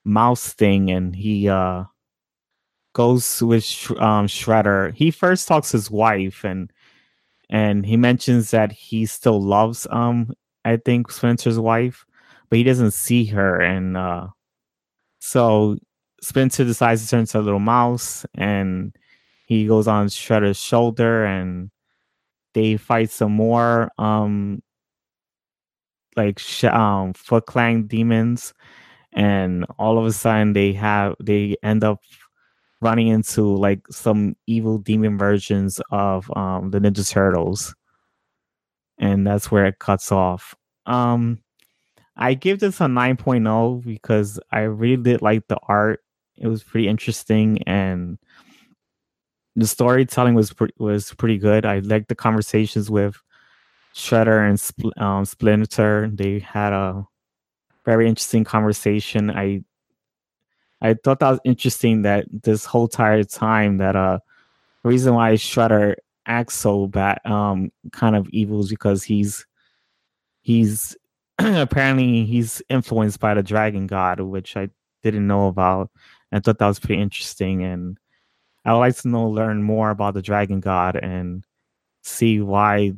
[0.05, 1.85] mouse thing and he uh
[2.93, 3.63] goes with
[4.01, 4.93] um shredder.
[4.97, 6.73] He first talks his wife and
[7.51, 10.33] and he mentions that he still loves um
[10.65, 12.07] i think Spencer's wife
[12.51, 13.61] but he doesn't see her.
[13.61, 14.29] And uh
[15.21, 15.77] so
[16.23, 18.95] spencer decides to turn into a little mouse and
[19.47, 21.71] he goes on shredder's shoulder and
[22.55, 24.63] they fight some more um
[26.17, 28.53] like sh- um foot clan demons.
[29.13, 32.01] And all of a sudden they have they end up
[32.81, 37.75] running into like some evil demon versions of um the ninja turtles
[38.99, 40.55] and that's where it cuts off
[40.87, 41.39] um
[42.17, 46.01] i give this a 9.0 because i really did like the art
[46.37, 48.19] it was pretty interesting and
[49.57, 51.65] the storytelling was pre- was pretty good.
[51.67, 53.17] I liked the conversations with
[53.95, 56.11] Shredder and Spl- um, Splinter.
[56.13, 57.07] They had a
[57.85, 59.31] very interesting conversation.
[59.31, 59.65] I
[60.83, 64.21] I thought that was interesting that this whole entire time that uh
[64.85, 69.47] reason why Shredder acts so bad, um, kind of evil is because he's
[70.43, 70.97] he's
[71.39, 74.71] apparently he's influenced by the dragon god, which I
[75.03, 75.91] didn't know about.
[76.33, 77.99] I thought that was pretty interesting, and
[78.65, 81.45] I would like to know learn more about the dragon god and
[82.03, 82.93] see why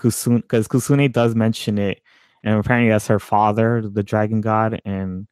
[0.00, 2.02] Kitsune because Kitsune does mention it,
[2.44, 5.26] and apparently that's her father, the dragon god, and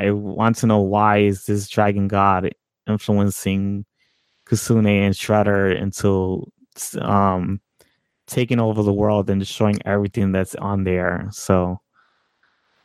[0.00, 2.50] I want to know why is this dragon god
[2.88, 3.84] influencing
[4.48, 6.50] Kitsune and Shredder into
[7.00, 7.60] um
[8.26, 11.28] taking over the world and destroying everything that's on there.
[11.32, 11.80] So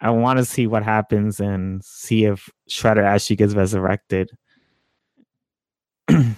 [0.02, 4.32] I want to see what happens and see if Shredder actually gets resurrected.
[6.10, 6.36] Very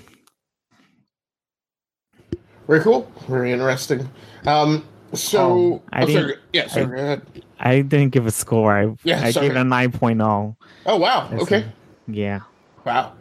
[2.82, 3.12] cool.
[3.28, 4.08] Very interesting.
[4.46, 6.36] Um, so, Oh, I oh, didn't- sorry.
[6.54, 7.22] yeah, sorry, I-.
[7.60, 8.78] I didn't give a score.
[8.78, 9.48] I Yeah, I sorry.
[9.48, 10.56] gave it a 9.0.
[10.86, 11.28] Oh, wow.
[11.30, 11.60] That's Okay.
[11.62, 11.74] a-
[12.12, 12.42] yeah.
[12.86, 13.14] Wow.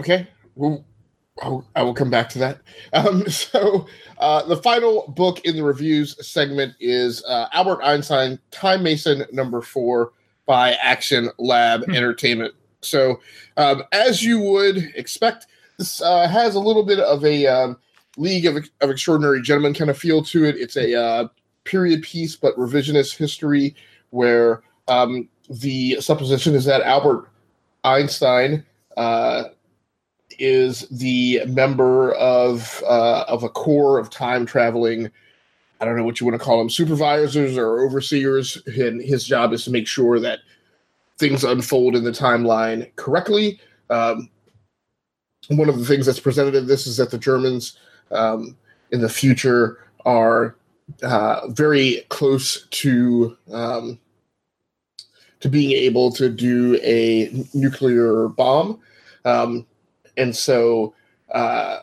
[0.00, 0.28] Okay.
[0.54, 0.84] Well,
[1.42, 2.60] I'll, I will come back to that.
[2.92, 3.86] Um, so,
[4.18, 9.60] uh, the final book in the reviews segment is uh, Albert Einstein Time Master number
[9.60, 10.12] four
[10.46, 11.92] by Action Lab Hmm.
[11.94, 12.54] Entertainment.
[12.82, 13.20] So,
[13.56, 15.46] um, as you would expect,
[15.78, 17.76] this uh, has a little bit of a um,
[18.16, 20.56] League of, of Extraordinary Gentlemen kind of feel to it.
[20.56, 21.28] It's a uh,
[21.64, 23.74] period piece, but revisionist history
[24.10, 27.28] where um, the supposition is that Albert
[27.84, 28.64] Einstein
[28.96, 29.44] uh,
[30.38, 35.10] is the member of uh, of a core of time traveling.
[35.80, 39.52] I don't know what you want to call them, supervisors or overseers, and his job
[39.52, 40.38] is to make sure that
[41.18, 43.60] things unfold in the timeline correctly.
[43.90, 44.30] Um,
[45.48, 47.76] one of the things that's presented in this is that the Germans
[48.10, 48.56] um,
[48.90, 50.56] in the future are
[51.02, 53.98] uh, very close to um,
[55.40, 58.78] to being able to do a nuclear bomb,
[59.24, 59.66] um,
[60.16, 60.94] and so
[61.32, 61.80] uh,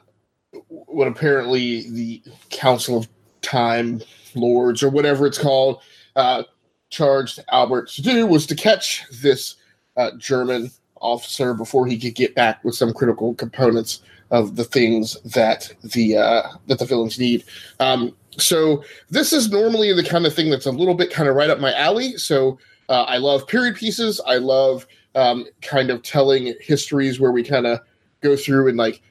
[0.68, 3.08] what apparently the Council of
[3.42, 4.02] Time
[4.36, 5.82] Lords or whatever it's called
[6.16, 6.44] uh,
[6.90, 9.56] charged Albert to do was to catch this
[9.98, 14.02] uh, German officer before he could get back with some critical components
[14.32, 17.44] of the things that the uh, that the villains need.
[17.80, 21.36] Um, so this is normally the kind of thing that's a little bit kind of
[21.36, 22.18] right up my alley.
[22.18, 22.58] So
[22.90, 24.22] uh, I love period pieces.
[24.26, 27.80] I love um, kind of telling histories where we kind of
[28.22, 29.02] go through and like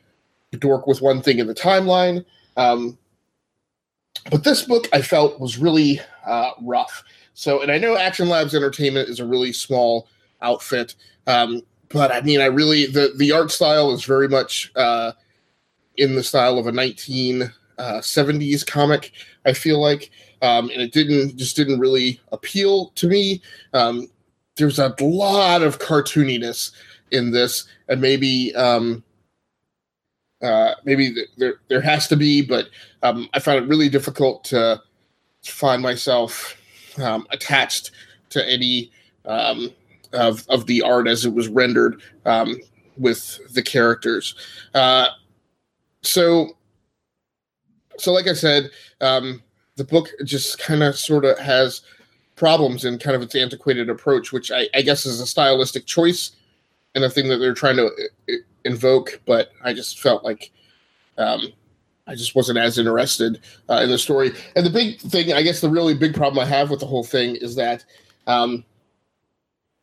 [0.58, 2.24] dork with one thing in the timeline.
[2.56, 2.98] Um,
[4.30, 7.04] but this book I felt was really uh, rough.
[7.34, 10.08] So, and I know Action Labs Entertainment is a really small
[10.42, 10.94] outfit,
[11.26, 15.12] um, but I mean, I really the the art style is very much uh,
[15.96, 19.12] in the style of a 1970s comic.
[19.44, 20.10] I feel like,
[20.42, 23.42] um, and it didn't just didn't really appeal to me.
[23.72, 24.08] Um,
[24.56, 26.72] there's a lot of cartooniness
[27.10, 29.02] in this, and maybe um,
[30.42, 32.68] uh, maybe th- there there has to be, but
[33.02, 34.80] um, I found it really difficult to
[35.44, 36.56] find myself
[36.98, 37.90] um, attached
[38.28, 38.92] to any
[39.24, 39.70] um,
[40.12, 42.56] of of the art as it was rendered um,
[42.96, 44.34] with the characters.
[44.74, 45.08] Uh,
[46.02, 46.56] so,
[47.98, 49.42] so like I said, um,
[49.76, 51.82] the book just kind of sort of has
[52.36, 56.32] problems in kind of its antiquated approach, which I, I guess is a stylistic choice
[56.94, 58.32] and a thing that they're trying to uh,
[58.64, 59.20] invoke.
[59.26, 60.50] But I just felt like
[61.18, 61.52] um,
[62.06, 64.32] I just wasn't as interested uh, in the story.
[64.56, 67.04] And the big thing, I guess, the really big problem I have with the whole
[67.04, 67.84] thing is that
[68.26, 68.64] um,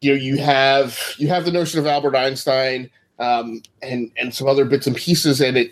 [0.08, 2.90] you know you have you have the notion of Albert Einstein
[3.20, 5.72] um, and and some other bits and pieces, and it.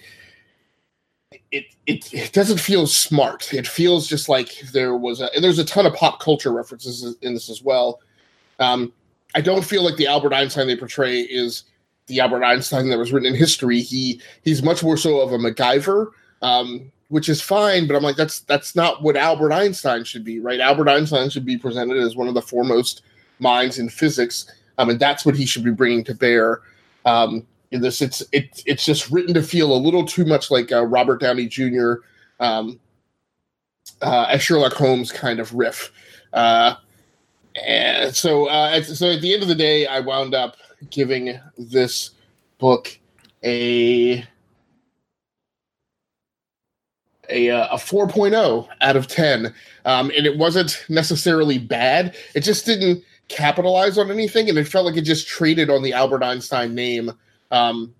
[1.51, 3.53] It, it, it doesn't feel smart.
[3.53, 7.15] It feels just like there was a, and there's a ton of pop culture references
[7.21, 8.01] in this as well.
[8.59, 8.91] Um,
[9.35, 11.63] I don't feel like the Albert Einstein they portray is
[12.07, 13.79] the Albert Einstein that was written in history.
[13.79, 16.07] He he's much more so of a MacGyver,
[16.41, 17.87] um, which is fine.
[17.87, 20.59] But I'm like, that's that's not what Albert Einstein should be, right?
[20.59, 23.01] Albert Einstein should be presented as one of the foremost
[23.39, 26.61] minds in physics, um, and that's what he should be bringing to bear.
[27.05, 30.71] Um, in this, it's it, it's just written to feel a little too much like
[30.71, 31.95] a Robert Downey Jr.
[32.39, 32.79] Um,
[34.01, 35.91] uh, a Sherlock Holmes kind of riff.
[36.33, 36.75] Uh,
[37.65, 40.57] and so, uh, at, so at the end of the day, I wound up
[40.89, 42.11] giving this
[42.57, 42.97] book
[43.43, 44.25] a
[47.27, 49.51] a, uh, a 4.0 out of 10
[49.85, 54.85] um, and it wasn't necessarily bad it just didn't capitalize on anything, and it felt
[54.85, 57.11] like it just traded on the Albert Einstein name
[57.51, 57.93] um,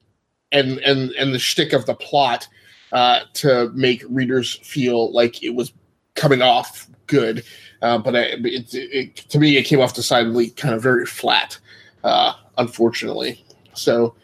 [0.52, 2.48] and and and the shtick of the plot
[2.92, 5.74] uh, to make readers feel like it was
[6.16, 7.44] coming off good.
[7.82, 11.58] Uh, but I, it, it, to me, it came off decidedly kind of very flat,
[12.04, 13.44] uh, unfortunately.
[13.74, 14.16] So,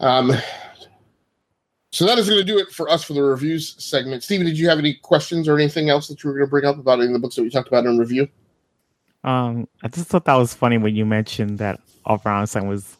[0.00, 0.32] um,
[1.92, 4.22] so that is going to do it for us for the reviews segment.
[4.22, 6.64] Stephen, did you have any questions or anything else that you were going to bring
[6.64, 8.28] up about any of the books that we talked about in review?
[9.24, 12.96] Um, I just thought that was funny when you mentioned that Albert Einstein was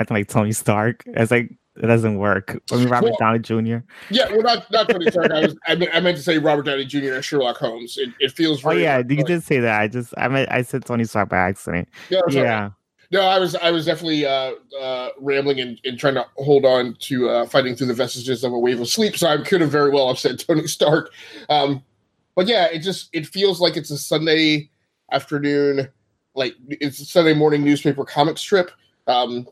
[0.00, 1.04] acting like Tony Stark.
[1.14, 2.60] As like it doesn't work.
[2.72, 3.78] I mean, Robert well, Downey Jr.
[4.10, 5.30] Yeah, well, not not Tony Stark.
[5.30, 7.14] I was I meant, I meant to say Robert Downey Jr.
[7.14, 7.96] and Sherlock Holmes.
[7.96, 8.64] It, it feels.
[8.64, 9.80] oh yeah, you did say that.
[9.80, 11.88] I just I meant I said Tony Stark by accident.
[12.08, 12.20] Yeah.
[12.28, 12.70] yeah.
[13.12, 16.96] No, I was I was definitely uh, uh, rambling and, and, trying to hold on
[17.00, 19.16] to uh, fighting through the vestiges of a wave of sleep.
[19.16, 21.10] So I could have very well have said Tony Stark.
[21.48, 21.82] Um,
[22.36, 24.70] but yeah, it just it feels like it's a Sunday
[25.12, 25.88] afternoon,
[26.34, 28.70] like it's a Sunday morning newspaper comic strip.
[29.06, 29.48] Um,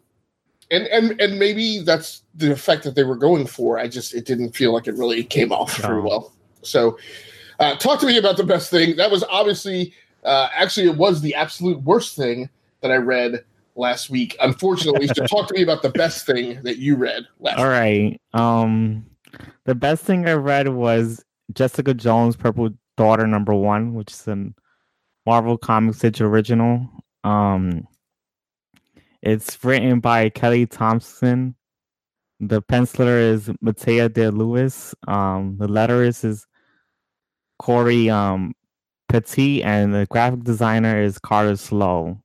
[0.70, 3.78] and and and maybe that's the effect that they were going for.
[3.78, 5.88] I just it didn't feel like it really came off no.
[5.88, 6.32] very well.
[6.62, 6.98] So,
[7.58, 8.96] uh, talk to me about the best thing.
[8.96, 9.94] That was obviously,
[10.24, 12.50] uh, actually, it was the absolute worst thing
[12.82, 13.44] that I read
[13.76, 14.36] last week.
[14.40, 17.58] Unfortunately, so talk to me about the best thing that you read last.
[17.58, 18.20] All right.
[18.34, 19.06] Um,
[19.64, 24.52] the best thing I read was Jessica Jones' Purple Daughter number one, which is a
[25.28, 26.88] Marvel Comics original.
[27.22, 27.86] Um,
[29.20, 31.54] it's written by Kelly Thompson.
[32.40, 34.94] The penciler is Mattia De Iulis.
[35.06, 36.46] Um, the letterist is
[37.58, 38.54] Cory um,
[39.10, 42.22] Petit, and the graphic designer is Carlos Lao.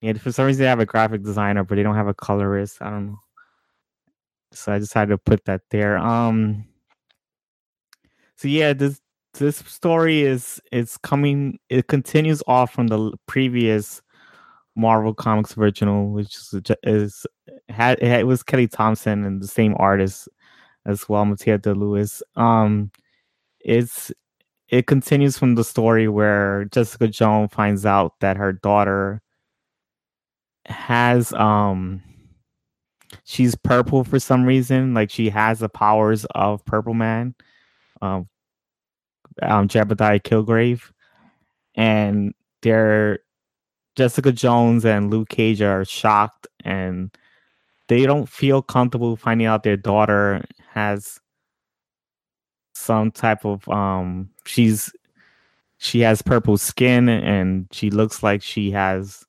[0.00, 2.80] Yeah, for some reason they have a graphic designer, but they don't have a colorist.
[2.82, 3.18] I don't know.
[4.52, 5.98] So I decided to put that there.
[5.98, 6.66] Um.
[8.36, 9.00] So yeah, this
[9.34, 11.58] this story is it's coming.
[11.68, 14.02] It continues off from the previous
[14.76, 17.26] Marvel Comics original, which is, is
[17.68, 20.28] had it was Kelly Thompson and the same artist
[20.86, 22.22] as well, Mattia De Iulis.
[22.36, 22.90] Um,
[23.60, 24.12] it's
[24.68, 29.22] it continues from the story where Jessica Jones finds out that her daughter
[30.66, 32.02] has um
[33.24, 37.34] she's purple for some reason, like she has the powers of Purple Man,
[38.02, 38.28] um,
[39.42, 40.92] um Zebediah Killgrave,
[41.74, 43.20] and they're
[43.96, 47.16] Jessica Jones and Luke Cage are shocked and
[47.88, 51.20] they don't feel comfortable finding out their daughter has
[52.74, 54.92] some type of um she's
[55.78, 59.24] she has purple skin and she looks like she has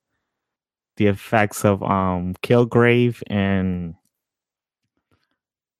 [0.97, 3.93] the effects of um Killgrave and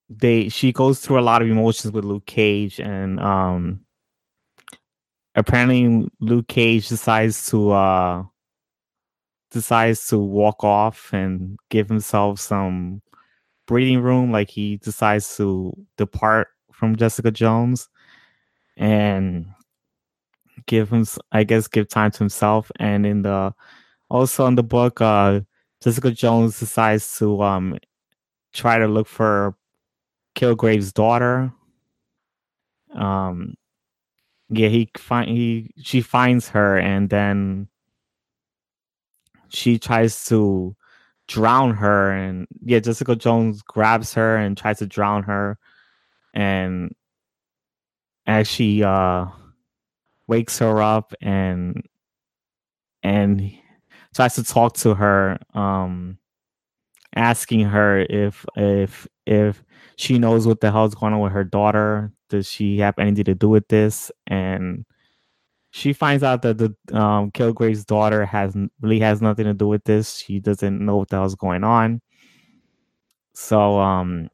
[0.08, 3.80] they she goes through a lot of emotions with Luke Cage and um
[5.36, 8.24] apparently Luke Cage decides to uh
[9.52, 13.00] decides to walk off and give himself some
[13.66, 14.32] breathing room.
[14.32, 17.88] Like he decides to depart from Jessica Jones
[18.76, 19.46] and
[20.66, 22.70] give him, I guess, give time to himself.
[22.80, 23.54] And in the
[24.10, 25.40] also in the book, uh,
[25.82, 27.78] Jessica Jones decides to um
[28.52, 29.54] try to look for
[30.34, 31.52] Killgrave's daughter.
[32.94, 33.54] Um,
[34.48, 37.68] yeah, he find he she finds her and then
[39.48, 40.76] she tries to
[41.28, 45.58] drown her and yeah jessica jones grabs her and tries to drown her
[46.34, 46.94] and
[48.26, 49.26] as she uh
[50.28, 51.84] wakes her up and
[53.02, 53.52] and
[54.14, 56.18] tries to talk to her um
[57.16, 59.62] asking her if if if
[59.96, 63.34] she knows what the hell's going on with her daughter does she have anything to
[63.34, 64.84] do with this and
[65.76, 69.84] she finds out that the um, Killgrave's daughter has really has nothing to do with
[69.84, 70.16] this.
[70.16, 72.00] She doesn't know what the hell's going on.
[73.34, 74.30] So, um,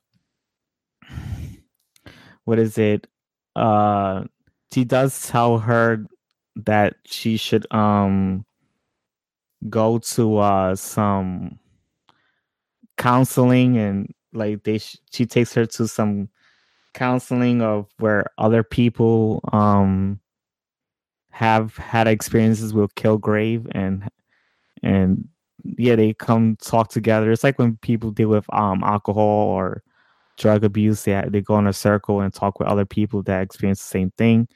[2.45, 3.09] what is it?
[3.57, 4.25] Uh,
[4.73, 6.07] she does tell her
[6.55, 8.45] that she should um
[9.69, 11.59] go to uh some
[12.99, 16.29] counseling and like they sh- she takes her to some
[16.95, 20.21] counseling of where other people um
[21.31, 24.09] have had experiences with Killgrave and
[24.83, 25.29] and
[25.65, 27.31] yeah, they come talk together.
[27.31, 29.83] It's like when people deal with um alcohol or
[30.39, 33.81] drug abuse, they they go in a circle and talk with other people that experience
[33.81, 34.49] the same thing.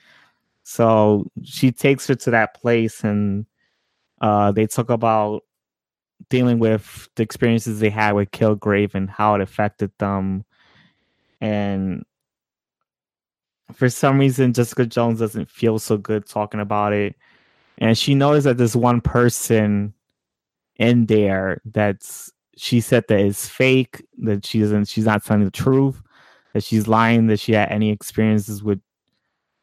[0.64, 3.46] So she takes her to that place and
[4.20, 5.44] uh they talk about
[6.28, 10.44] dealing with the experiences they had with Killgrave and how it affected them
[11.40, 12.04] and
[13.72, 17.14] for some reason Jessica Jones doesn't feel so good talking about it.
[17.78, 19.92] and she noticed that there's one person
[20.76, 25.50] in there that's she said that is fake, that she doesn't she's not telling the
[25.50, 26.02] truth,
[26.54, 28.80] that she's lying, that she had any experiences with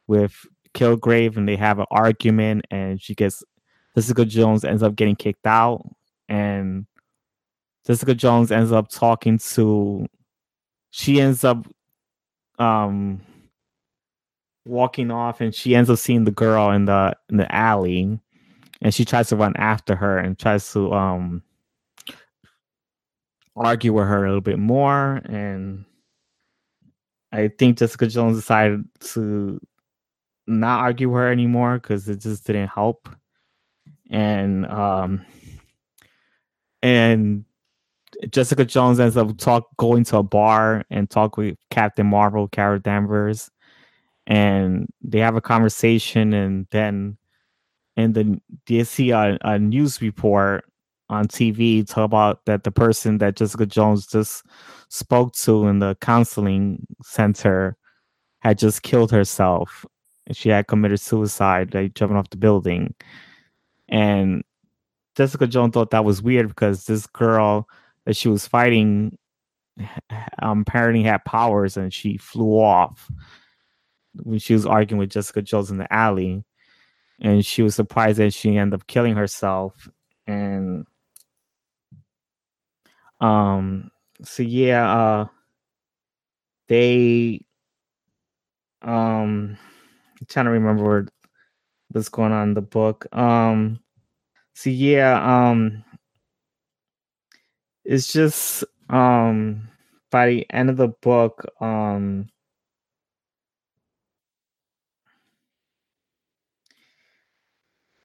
[0.08, 3.44] with Kilgrave and they have an argument and she gets
[3.96, 5.84] Jessica Jones ends up getting kicked out
[6.30, 6.86] and
[7.86, 10.08] Jessica Jones ends up talking to
[10.92, 11.68] she ends up
[12.60, 13.22] um
[14.66, 18.20] walking off and she ends up seeing the girl in the in the alley
[18.82, 21.42] and she tries to run after her and tries to um
[23.56, 25.86] argue with her a little bit more and
[27.34, 29.60] I think Jessica Jones decided to
[30.46, 33.10] not argue with her anymore because it just didn't help.
[34.12, 35.26] And um
[36.84, 37.46] and
[38.30, 42.80] Jessica Jones ends up talk going to a bar and talk with Captain Marvel, Carol
[42.80, 43.50] Danvers,
[44.28, 47.18] and they have a conversation and then
[47.96, 50.66] and then they see a, a news report
[51.10, 54.46] on TV talk about that the person that Jessica Jones just
[54.90, 57.78] spoke to in the counseling center
[58.40, 59.86] had just killed herself.
[60.32, 62.94] She had committed suicide, like jumping off the building.
[63.90, 64.44] And
[65.16, 67.68] Jessica Jones thought that was weird because this girl
[68.06, 69.18] that she was fighting
[70.42, 73.10] um, apparently had powers and she flew off
[74.24, 76.44] when she was arguing with Jessica Jones in the alley.
[77.22, 79.88] And she was surprised that she ended up killing herself.
[80.28, 80.86] And
[83.22, 83.92] um
[84.24, 85.26] so yeah, uh
[86.68, 87.46] they
[88.82, 89.58] um
[90.20, 91.08] I'm trying to remember
[91.92, 93.06] what's going on in the book.
[93.16, 93.80] Um
[94.54, 95.84] so yeah, um
[97.86, 99.68] it's just um
[100.12, 102.28] by the end of the book, um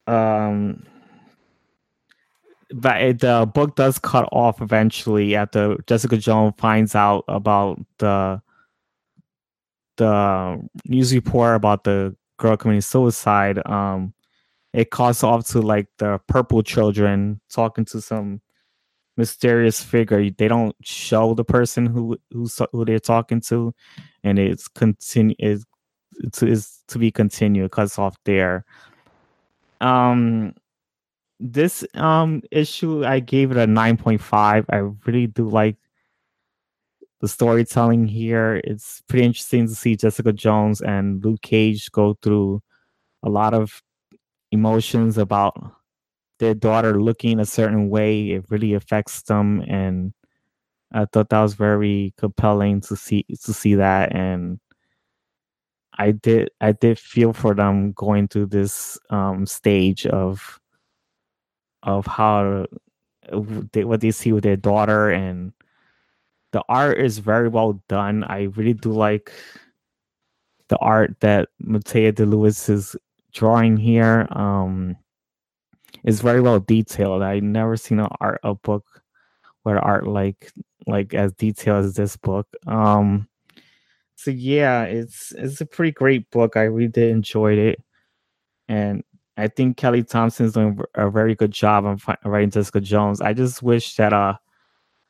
[0.07, 0.85] um
[2.75, 8.43] but the book does cut off eventually after Jessica Jones finds out about the
[9.97, 13.59] the news report about the girl committing suicide.
[13.67, 14.13] Um,
[14.79, 18.41] it cuts off to like the purple children talking to some
[19.17, 20.31] mysterious figure.
[20.31, 23.75] They don't show the person who who who they're talking to,
[24.23, 25.67] and it's continue is
[26.43, 27.73] is to be continued.
[27.73, 28.65] Cuts off there.
[29.81, 30.55] Um,
[31.41, 34.65] this um issue I gave it a 9.5.
[34.71, 34.77] I
[35.07, 35.77] really do like
[37.21, 38.61] the storytelling here.
[38.63, 42.63] It's pretty interesting to see Jessica Jones and Luke Cage go through
[43.25, 43.83] a lot of
[44.51, 45.57] emotions about
[46.39, 48.31] their daughter looking a certain way.
[48.31, 50.13] It really affects them and
[50.93, 54.59] I thought that was very compelling to see to see that and
[55.99, 60.59] I did I did feel for them going through this um stage of
[61.83, 62.67] of how
[63.73, 65.53] they, what they see with their daughter and
[66.53, 68.25] the art is very well done.
[68.25, 69.31] I really do like
[70.69, 72.97] the art that Mattia De Iulis is
[73.33, 74.27] drawing here.
[74.31, 74.97] Um,
[76.05, 77.23] is very well detailed.
[77.23, 79.03] I never seen an art a book
[79.63, 80.53] where art like
[80.87, 82.47] like as detailed as this book.
[82.67, 83.29] Um,
[84.17, 86.57] so yeah, it's it's a pretty great book.
[86.57, 87.83] I really did enjoy it,
[88.69, 89.03] and
[89.37, 93.21] I think Kelly Thompson's doing a very good job on writing Jessica Jones.
[93.21, 94.35] I just wish that uh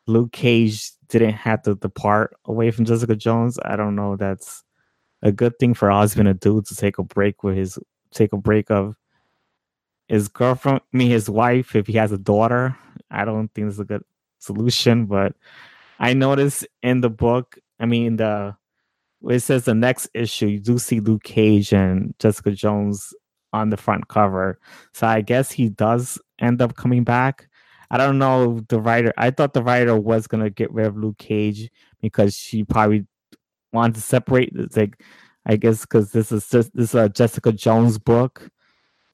[0.07, 3.59] Luke Cage didn't have to depart away from Jessica Jones.
[3.65, 4.17] I don't know.
[4.17, 4.63] That's
[5.23, 7.79] a good thing for a to do to take a break with his
[8.13, 8.97] take a break of
[10.09, 11.77] his girlfriend, I mean his wife.
[11.77, 12.77] If he has a daughter,
[13.11, 14.03] I don't think it's a good
[14.39, 15.07] solution.
[15.07, 15.35] But
[15.99, 18.57] I noticed in the book, I mean the
[19.29, 23.13] it says the next issue, you do see Luke Cage and Jessica Jones
[23.53, 24.59] on the front cover.
[24.93, 27.49] So I guess he does end up coming back.
[27.91, 29.13] I don't know the writer.
[29.17, 33.07] I thought the writer was gonna get rid of Luke Cage because she probably
[33.73, 34.53] wanted to separate.
[34.55, 35.03] It's like
[35.49, 38.49] I guess because this is just this is a Jessica Jones book.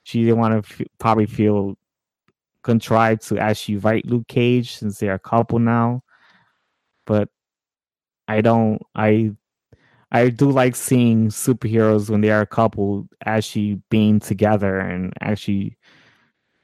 [0.03, 1.77] She didn't want to f- probably feel
[2.63, 6.03] contrived to actually write Luke Cage since they're a couple now.
[7.07, 7.29] But
[8.29, 8.81] I don't.
[8.95, 9.33] I
[10.13, 15.77] I do like seeing superheroes when they are a couple actually being together and actually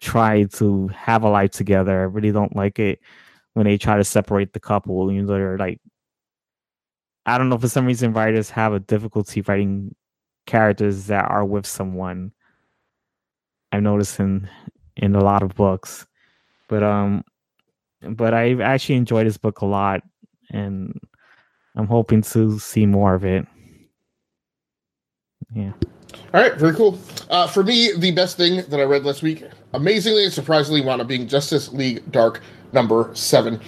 [0.00, 2.00] try to have a life together.
[2.00, 3.00] I really don't like it
[3.54, 5.12] when they try to separate the couple.
[5.12, 5.80] You know, they're like,
[7.26, 9.94] I don't know, if for some reason, writers have a difficulty writing
[10.46, 12.32] characters that are with someone.
[13.72, 14.48] I've noticed in
[14.96, 16.06] in a lot of books,
[16.68, 17.24] but um,
[18.02, 20.02] but I've actually enjoyed this book a lot,
[20.50, 20.98] and
[21.76, 23.46] I'm hoping to see more of it.
[25.54, 25.72] Yeah.
[26.32, 26.98] All right, very cool.
[27.28, 31.00] Uh, for me, the best thing that I read last week, amazingly and surprisingly, wound
[31.00, 32.40] up being Justice League Dark
[32.72, 33.60] number seven.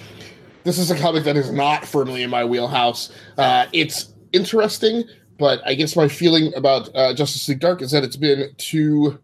[0.63, 3.11] This is a comic that is not firmly in my wheelhouse.
[3.37, 5.03] Uh, it's interesting,
[5.37, 9.19] but I guess my feeling about uh, Justice League Dark is that it's been too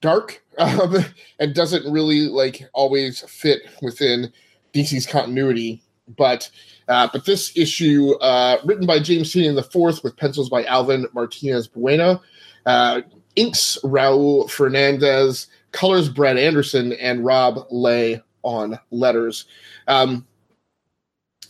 [0.00, 0.96] dark um,
[1.38, 4.32] and doesn't really like always fit within
[4.72, 5.82] DC's continuity.
[6.16, 6.50] But
[6.88, 11.06] uh, but this issue, uh, written by James Tynion the fourth, with pencils by Alvin
[11.12, 12.20] Martinez Buena,
[12.66, 13.02] uh,
[13.36, 19.44] inks Raul Fernandez, colors Brad Anderson, and Rob Leigh on letters.
[19.86, 20.26] Um,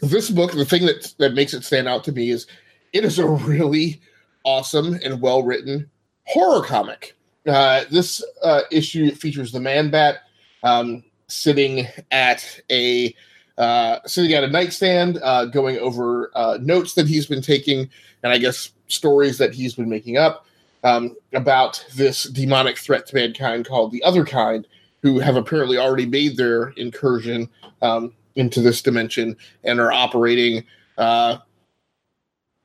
[0.00, 2.46] this book, the thing that that makes it stand out to me is
[2.92, 4.00] it is a really
[4.44, 5.90] awesome and well written
[6.24, 7.16] horror comic.
[7.46, 10.18] Uh, this uh, issue features the Man Bat
[10.62, 13.14] um, sitting at a
[13.58, 17.90] uh, sitting at a nightstand, uh, going over uh, notes that he's been taking,
[18.22, 20.46] and I guess stories that he's been making up
[20.82, 24.66] um, about this demonic threat to mankind called the Other Kind,
[25.02, 27.48] who have apparently already made their incursion
[27.82, 30.64] um, into this dimension and are operating.
[30.98, 31.38] Uh,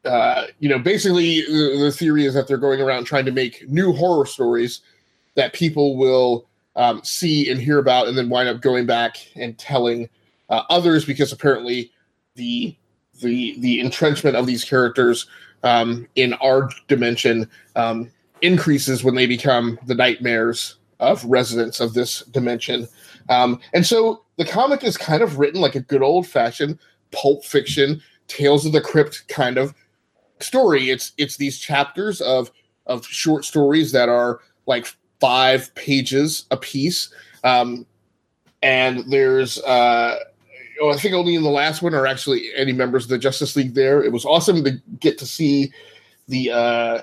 [0.05, 3.67] uh, you know, basically, the, the, theory is that they're going around trying to make
[3.67, 4.81] new horror stories
[5.35, 9.57] that people will um, see and hear about, and then wind up going back and
[9.57, 10.07] telling
[10.49, 11.91] uh, others because apparently
[12.35, 12.75] the
[13.21, 15.27] the the entrenchment of these characters
[15.63, 18.11] um, in our dimension um,
[18.41, 22.87] increases when they become the nightmares of residents of this dimension.
[23.29, 26.79] Um, and so the comic is kind of written like a good old fashioned
[27.11, 29.73] pulp fiction, Tales of the Crypt kind of
[30.39, 30.89] story.
[30.89, 32.51] It's it's these chapters of
[32.85, 34.87] of short stories that are like
[35.19, 37.13] five pages a piece.
[37.43, 37.85] Um,
[38.61, 40.17] and there's uh,
[40.81, 43.55] oh, I think only in the last one are actually any members of the Justice
[43.55, 44.03] League there.
[44.03, 45.71] It was awesome to get to see
[46.27, 47.01] the uh,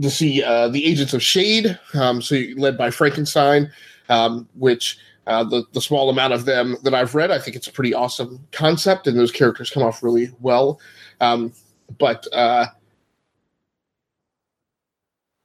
[0.00, 3.70] to see uh, the Agents of Shade, um, so led by Frankenstein,
[4.08, 7.66] um, which uh, the the small amount of them that I've read, I think it's
[7.66, 10.80] a pretty awesome concept, and those characters come off really well.
[11.20, 11.52] Um,
[11.98, 12.66] but uh,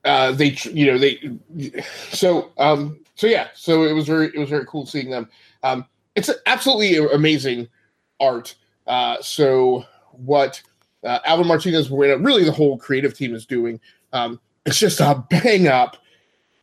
[0.05, 1.37] uh, they, you know, they,
[2.11, 5.29] so um, so yeah, so it was very it was very cool seeing them.
[5.63, 7.67] Um, it's absolutely amazing
[8.19, 8.55] art.
[8.87, 10.61] Uh, so what
[11.03, 13.79] uh, Alvin Martinez, really the whole creative team is doing,
[14.13, 15.97] um, it's just a bang up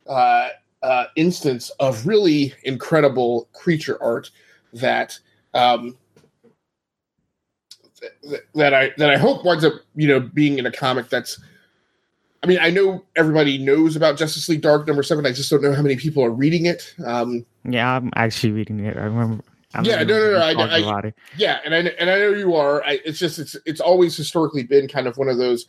[0.07, 0.49] uh,
[0.83, 4.31] uh, instance of really incredible creature art
[4.73, 5.19] that
[5.55, 5.97] um,
[8.01, 11.41] th- that I that I hope winds up you know being in a comic that's.
[12.45, 15.25] I mean, I know everybody knows about Justice League Dark number seven.
[15.25, 16.93] I just don't know how many people are reading it.
[17.07, 18.97] Um, yeah, I'm actually reading it.
[18.97, 19.45] I remember.
[19.75, 20.39] I'm yeah, no, no, no.
[20.39, 22.83] I, I, yeah, and I and I know you are.
[22.83, 25.69] I, it's just it's it's always historically been kind of one of those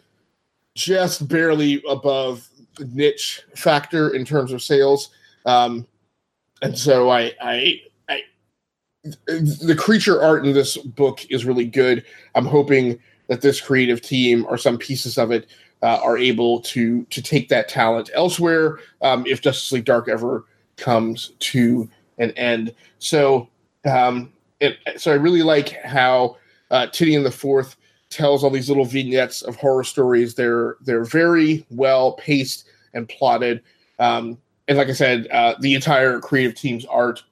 [0.75, 2.49] just barely above
[2.79, 5.09] niche factor in terms of sales.
[5.45, 5.85] Um,
[6.61, 8.21] and so I, I, I,
[9.03, 12.05] the creature art in this book is really good.
[12.35, 15.47] I'm hoping that this creative team or some pieces of it
[15.81, 20.45] uh, are able to to take that talent elsewhere um, if Justice League Dark ever
[20.77, 22.73] comes to an end.
[22.99, 23.49] So,
[23.85, 26.37] um, it, so I really like how
[26.71, 27.75] uh, Tynion the Fourth
[28.13, 30.35] tells all these little vignettes of horror stories.
[30.35, 33.61] They're they're very well paced and plotted.
[33.99, 34.37] Um,
[34.67, 37.23] and like I said, uh, the entire creative team's art,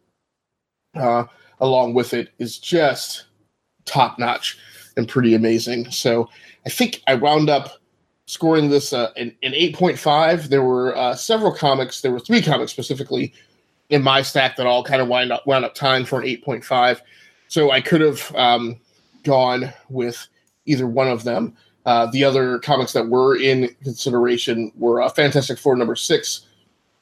[0.96, 1.26] uh,
[1.60, 3.26] along with it, is just
[3.86, 4.58] top notch
[4.98, 5.90] and pretty amazing.
[5.92, 6.30] So
[6.66, 7.82] I think I wound up
[8.26, 10.50] scoring this uh, an, an 8.5.
[10.50, 12.02] There were uh, several comics.
[12.02, 13.34] There were three comics specifically
[13.90, 17.02] in my stack that all kind of wind up wound up tying for an 8.5.
[17.48, 18.80] So I could have um,
[19.24, 20.28] gone with
[20.66, 21.56] either one of them.
[21.86, 26.46] Uh, the other comics that were in consideration were uh, Fantastic Four number six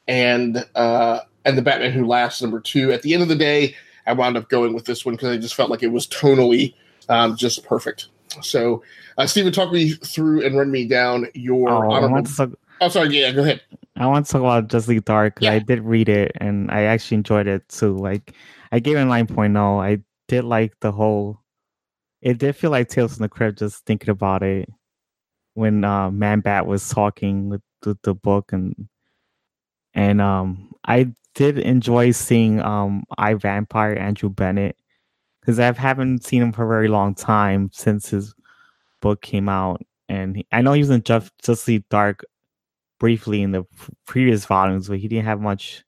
[0.08, 2.92] and uh, and the Batman Who Laughs number two.
[2.92, 3.74] At the end of the day,
[4.06, 6.74] I wound up going with this one because I just felt like it was tonally
[7.08, 8.08] um, just perfect.
[8.42, 8.82] So,
[9.18, 12.22] uh, Stephen, talk me through and run me down your oh, honorable.
[12.22, 12.50] Talk,
[12.80, 13.08] oh, sorry.
[13.08, 13.60] Yeah, go ahead.
[13.96, 15.38] I want to talk about Just League Dark.
[15.40, 15.52] Yeah.
[15.52, 17.96] I did read it and I actually enjoyed it too.
[17.96, 18.34] Like,
[18.72, 19.82] I gave it a 9.0.
[19.82, 19.98] I
[20.28, 21.39] did like the whole
[22.22, 24.68] it did feel like Tales from the Crypt just thinking about it
[25.54, 27.62] when uh, Man Bat was talking with,
[28.02, 28.88] the book and
[29.94, 34.76] and um I did enjoy seeing um I Vampire Andrew Bennett
[35.40, 38.34] because I haven't seen him for a very long time since his
[39.00, 39.82] book came out.
[40.08, 42.24] And he, I know he was in Just, Just League Dark
[42.98, 43.64] briefly in the
[44.06, 45.84] previous volumes but he didn't have much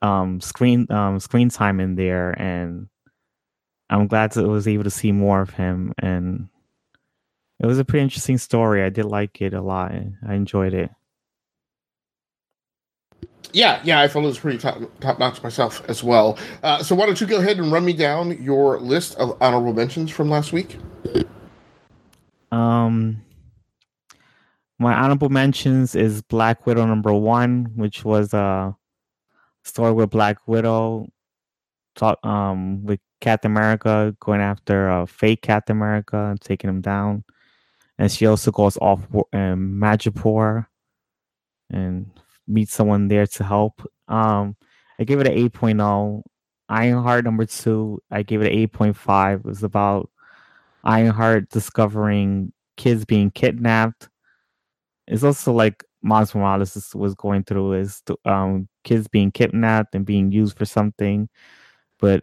[0.00, 2.30] um screen um screen time in there.
[2.40, 2.88] And
[3.90, 6.48] I'm glad to was able to see more of him, and
[7.60, 8.82] it was a pretty interesting story.
[8.82, 9.92] I did like it a lot.
[10.26, 10.90] I enjoyed it.
[13.52, 16.38] Yeah, yeah, I felt it was pretty top, top notch myself as well.
[16.62, 19.72] Uh, so why don't you go ahead and run me down your list of honorable
[19.72, 20.76] mentions from last week?
[22.52, 23.22] Um,
[24.78, 28.76] my honorable mentions is Black Widow number one, which was a
[29.64, 31.08] story with Black Widow,
[31.94, 36.80] talk, um, with Captain America going after a uh, fake Captain America and taking him
[36.80, 37.24] down,
[37.98, 40.66] and she also goes off in Madripoor
[41.70, 42.10] and
[42.46, 43.82] meets someone there to help.
[44.08, 44.56] Um,
[44.98, 46.22] I gave it an 8.0.
[46.70, 49.36] Ironheart number two, I gave it an 8.5.
[49.36, 50.10] It was about
[50.84, 54.08] Ironheart discovering kids being kidnapped.
[55.06, 60.30] It's also like Miles Morales was going through is um, kids being kidnapped and being
[60.30, 61.28] used for something,
[61.98, 62.22] but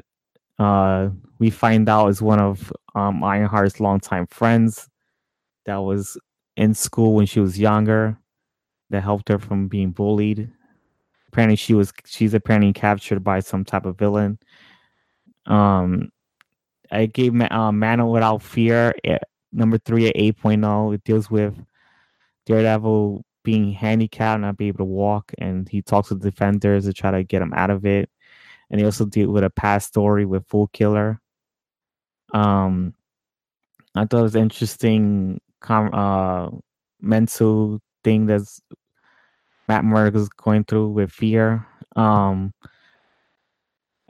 [0.59, 4.87] uh, we find out is one of um, Ironheart's longtime friends
[5.65, 6.17] that was
[6.55, 8.17] in school when she was younger
[8.89, 10.49] that helped her from being bullied.
[11.27, 14.39] Apparently, she was she's apparently captured by some type of villain.
[15.45, 16.09] Um,
[16.91, 20.95] I gave uh, Man Without Fear at, number three at 8.0.
[20.95, 21.55] It deals with
[22.45, 27.11] Daredevil being handicapped, not be able to walk, and he talks to defenders to try
[27.11, 28.09] to get him out of it.
[28.69, 31.19] And he also deal with a past story with Foolkiller.
[32.33, 32.93] Um,
[33.95, 36.49] I thought it was interesting com- uh,
[36.99, 38.61] mental thing that's
[39.67, 41.65] Matt Murdock is going through with fear.
[41.95, 42.53] Um,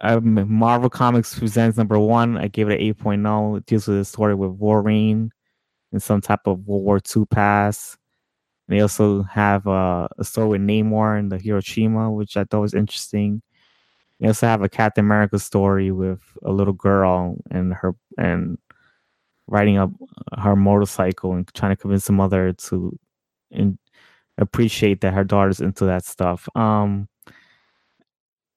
[0.01, 2.37] um, Marvel Comics presents number one.
[2.37, 3.57] I gave it an 8.0.
[3.57, 5.31] It deals with a story with Wolverine
[5.91, 7.97] and some type of World War II pass.
[8.67, 12.73] They also have uh, a story with Namor and the Hiroshima, which I thought was
[12.73, 13.41] interesting.
[14.19, 18.57] They also have a Captain America story with a little girl and her and
[19.47, 19.91] riding up
[20.37, 22.97] her motorcycle and trying to convince the mother to
[23.51, 23.77] in,
[24.37, 26.47] appreciate that her daughter's into that stuff.
[26.55, 27.07] Um,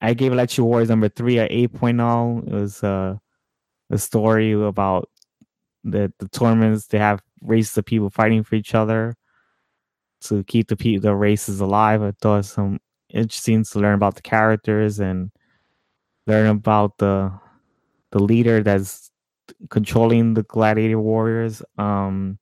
[0.01, 2.47] I gave Electric Wars number three at 8.0.
[2.47, 3.17] It was uh,
[3.91, 5.09] a story about
[5.85, 6.87] the, the tournaments.
[6.87, 9.17] They have races of people fighting for each other
[10.23, 12.03] to keep the people the races alive.
[12.03, 12.79] I thought some
[13.11, 15.31] interesting to learn about the characters and
[16.29, 17.33] learn about the
[18.11, 19.11] the leader that's
[19.71, 21.63] controlling the gladiator warriors.
[21.79, 22.39] Um,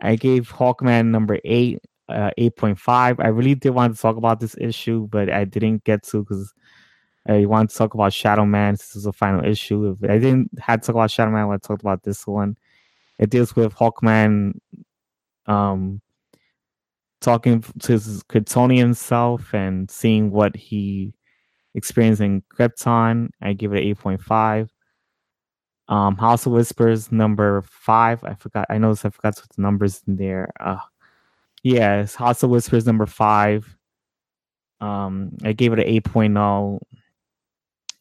[0.00, 3.16] I gave Hawkman number eight uh, 8.5.
[3.18, 6.54] I really did want to talk about this issue, but I didn't get to because
[7.28, 8.74] I wanted to talk about Shadow Man.
[8.74, 9.96] This is the final issue.
[10.00, 12.56] If I didn't had to talk about Shadow Man when I talked about this one.
[13.18, 14.60] It deals with Hawkman
[15.46, 16.00] um,
[17.20, 21.14] talking to his Kryptonian self and seeing what he
[21.76, 23.28] experienced in Krypton.
[23.40, 24.68] I give it an 8.5.
[25.88, 28.24] Um, House of Whispers number five.
[28.24, 28.66] I forgot.
[28.68, 30.50] I noticed I forgot to put the numbers in there.
[30.58, 30.78] Uh,
[31.66, 33.76] Yes, House of Whispers number five.
[34.80, 36.78] Um, I gave it an 8.0.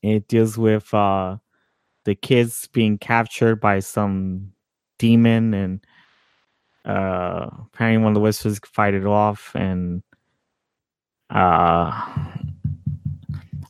[0.04, 1.38] It deals with uh
[2.04, 4.52] the kids being captured by some
[5.00, 5.84] demon and
[6.86, 10.04] uh apparently one of the whispers fight it off and
[11.32, 12.04] uh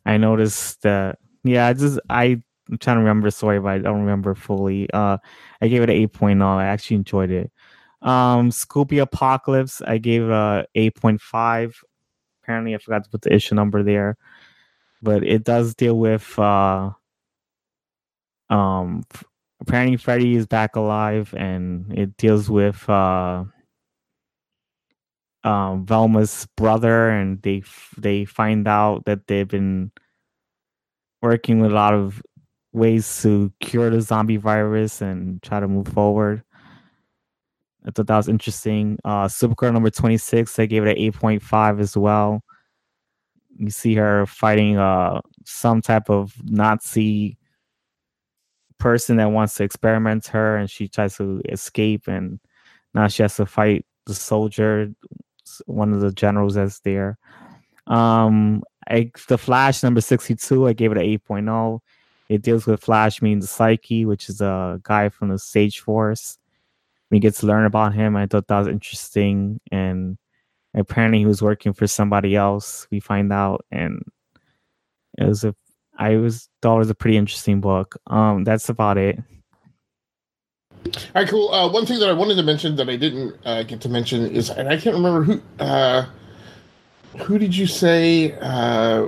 [0.06, 4.02] I noticed that yeah, I just I I'm trying to remember story, but I don't
[4.02, 4.90] remember fully.
[4.94, 5.18] Uh
[5.61, 6.44] I gave it an 8.0.
[6.44, 7.52] I actually enjoyed it.
[8.02, 11.73] Um, Scooby Apocalypse, I gave a 8.5.
[12.44, 14.18] Apparently, I forgot to put the issue number there,
[15.02, 16.91] but it does deal with uh,
[18.49, 19.03] um,
[19.60, 23.45] apparently Freddy is back alive, and it deals with uh,
[25.46, 27.64] um, Velma's brother, and they
[27.98, 29.92] they find out that they've been
[31.22, 32.22] working with a lot of
[32.74, 36.44] ways to cure the zombie virus and try to move forward.
[37.88, 38.98] I thought that was interesting.
[39.06, 42.44] Uh, Supergirl number 26, I gave it an 8.5 as well.
[43.58, 47.38] You see her fighting uh, some type of Nazi
[48.80, 52.40] person that wants to experiment her, and she tries to escape, and
[52.94, 54.92] now she has to fight the soldier,
[55.66, 57.18] one of the generals that's there.
[57.88, 61.80] Um, I, the Flash number 62, I gave it an 8.0.
[62.30, 66.40] It deals with Flash means Psyche, which is a guy from the Sage Force
[67.12, 68.16] we get to learn about him.
[68.16, 70.18] I thought that was interesting, and
[70.74, 72.88] apparently he was working for somebody else.
[72.92, 74.02] We find out, and
[75.18, 75.56] it was a
[75.98, 77.96] I was thought it was a pretty interesting book.
[78.08, 79.20] Um, that's about it.
[80.86, 81.49] All right, cool.
[81.52, 84.26] Uh, one thing that I wanted to mention that I didn't uh, get to mention
[84.26, 85.41] is, and I can't remember who.
[85.60, 86.06] Uh,
[87.26, 88.34] who did you say?
[88.41, 89.07] Uh,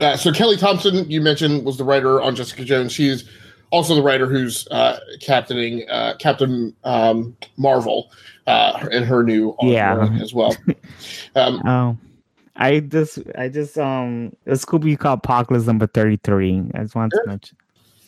[0.00, 2.92] uh, so Kelly Thompson, you mentioned, was the writer on Jessica Jones.
[2.92, 3.24] She's
[3.70, 8.10] also the writer who's uh, captaining uh, Captain um, Marvel
[8.46, 10.08] uh, in her new Yeah.
[10.20, 10.54] as well.
[11.34, 11.96] Um, Oh,
[12.56, 16.70] I just, I just, um, a Scooby called Apocalypse number thirty-three.
[16.74, 17.56] I just wanted to mention.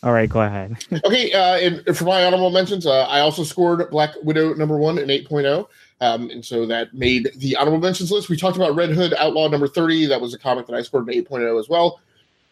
[0.01, 0.77] All right, go ahead.
[1.05, 4.97] okay, uh, and for my honorable mentions, uh, I also scored Black Widow number one
[4.97, 5.67] in 8.0.
[6.01, 8.29] Um, and so that made the honorable mentions list.
[8.29, 10.05] We talked about Red Hood Outlaw number 30.
[10.05, 11.99] That was a comic that I scored an 8.0 as well.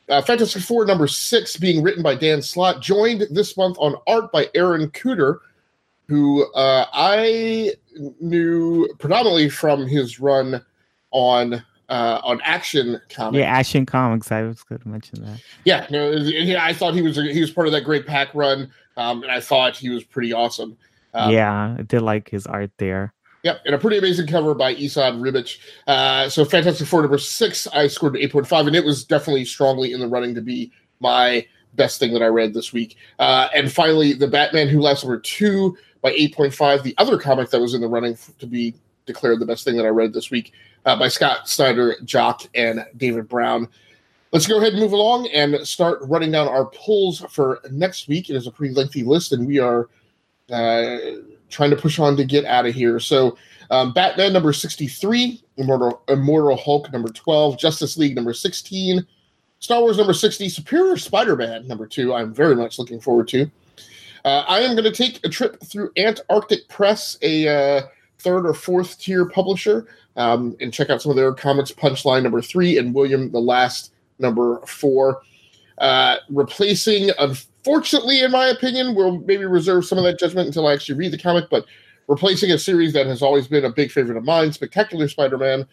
[0.09, 4.31] Uh, Fantastic Four number six, being written by Dan Slott, joined this month on art
[4.31, 5.39] by Aaron Kuder,
[6.07, 7.73] who uh, I
[8.21, 10.63] knew predominantly from his run
[11.11, 13.39] on uh, on Action Comics.
[13.39, 14.31] Yeah, Action Comics.
[14.31, 15.41] I was going to mention that.
[15.63, 18.71] Yeah, no, yeah, I thought he was he was part of that Greg Pak run,
[18.97, 20.77] um, and I thought he was pretty awesome.
[21.13, 23.13] Um, yeah, I did like his art there.
[23.43, 25.57] Yep, and a pretty amazing cover by Esad Ribic.
[25.85, 29.05] Uh, so Fantastic Four number six, I scored an eight point five, and it was
[29.05, 32.97] definitely strongly in the running to be my best thing that I read this week.
[33.19, 37.17] Uh, and finally, the Batman Who Laughs number two by eight point five, the other
[37.17, 38.73] comic that was in the running to be
[39.05, 40.51] declared the best thing that I read this week
[40.87, 43.67] uh, by Scott Snyder, Jock, and David Baron.
[44.31, 48.29] Let's go ahead and move along and start running down our pulls for next week.
[48.29, 49.89] It is a pretty lengthy list, and we are
[50.49, 50.97] uh,
[51.49, 52.99] trying to push on to get out of here.
[52.99, 53.37] So,
[53.69, 59.05] um, Batman number 63, Immortal, Immortal Hulk number 12, Justice League number 16,
[59.59, 62.13] Star Wars number 60, Superior Spider Man number 2.
[62.13, 63.51] I'm very much looking forward to.
[64.23, 67.81] Uh, I am going to take a trip through Antarctic Press, a uh,
[68.19, 71.71] third or fourth tier publisher, um, and check out some of their comics.
[71.71, 75.21] Punchline number three and William the Last number four.
[75.77, 80.73] Uh, replacing, unfortunately, in my opinion, we'll maybe reserve some of that judgment until I
[80.73, 81.65] actually read the comic, but
[82.07, 85.67] replacing a series that has always been a big favorite of mine, Spectacular Spider Man,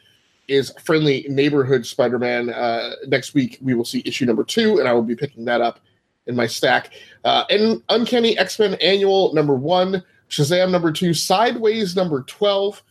[0.46, 2.50] is Friendly Neighborhood Spider Man.
[2.50, 5.62] Uh, next week, we will see issue number two, and I will be picking that
[5.62, 5.80] up
[6.26, 6.92] in my stack.
[7.24, 10.02] Uh, and Uncanny X Men Annual number one,
[10.34, 12.82] Shazam number two, Sideways number 12,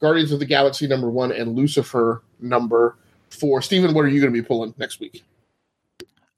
[0.00, 2.96] Guardians of the Galaxy number one, and Lucifer number
[3.30, 3.62] four.
[3.62, 5.22] Steven, what are you going to be pulling next week?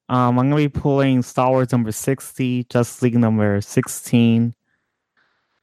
[0.08, 4.54] Um, I'm gonna be pulling Star Wars number sixty, Justice League number sixteen,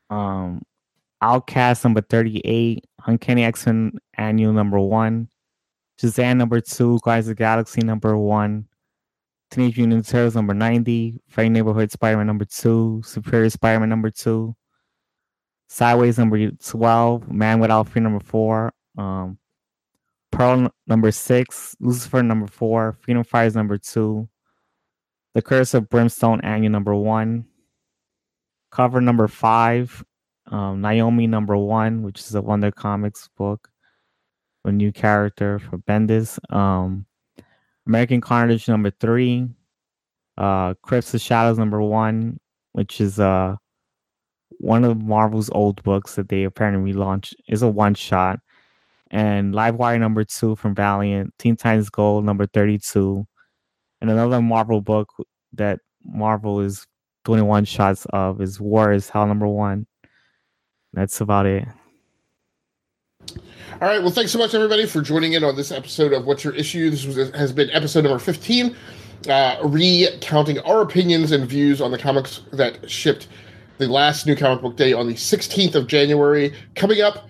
[0.10, 0.64] um,
[1.22, 5.30] Outcast number thirty-eight, Uncanny X-Men Annual number one,
[6.02, 8.66] Shazam number two, Guardians of the Galaxy number one,
[9.52, 14.56] Teenage Mutant Ninja Turtles number ninety, Friendly Neighborhood Spider-Man number two, Superior Spider-Man number two,
[15.70, 19.38] Sideways number twelve, Man Without Fear number four, um,
[20.32, 24.28] Pearl number six, Lucifer number four, Freedom Fires number two,
[25.36, 27.46] The Curse of Brimstone Annual number one,
[28.72, 30.04] cover number five,
[30.48, 33.70] um, Naomi number one, which is a Wonder Comics book,
[34.66, 37.06] a new character for Bendis, um,
[37.86, 39.48] American Carnage number three,
[40.36, 42.40] uh, Crypts of Shadows number one,
[42.72, 43.56] which is uh
[44.58, 48.40] one of Marvel's old books that they apparently relaunched, is a one shot
[49.12, 53.26] and Livewire number two from Valiant, Teen Titans Gold number 32,
[54.02, 55.10] and another Marvel book
[55.54, 56.86] that Marvel is
[57.26, 59.88] doing one shots of is War is Hell number one.
[60.94, 61.68] That's about it.
[63.82, 64.02] All right.
[64.02, 66.90] Well, thanks so much, everybody, for joining in on this episode of What's Your Issue.
[66.90, 68.76] This was, has been episode number 15,
[69.28, 73.28] uh, recounting our opinions and views on the comics that shipped
[73.80, 76.54] the last new comic book day on the 16th of January.
[76.76, 77.30] Coming up,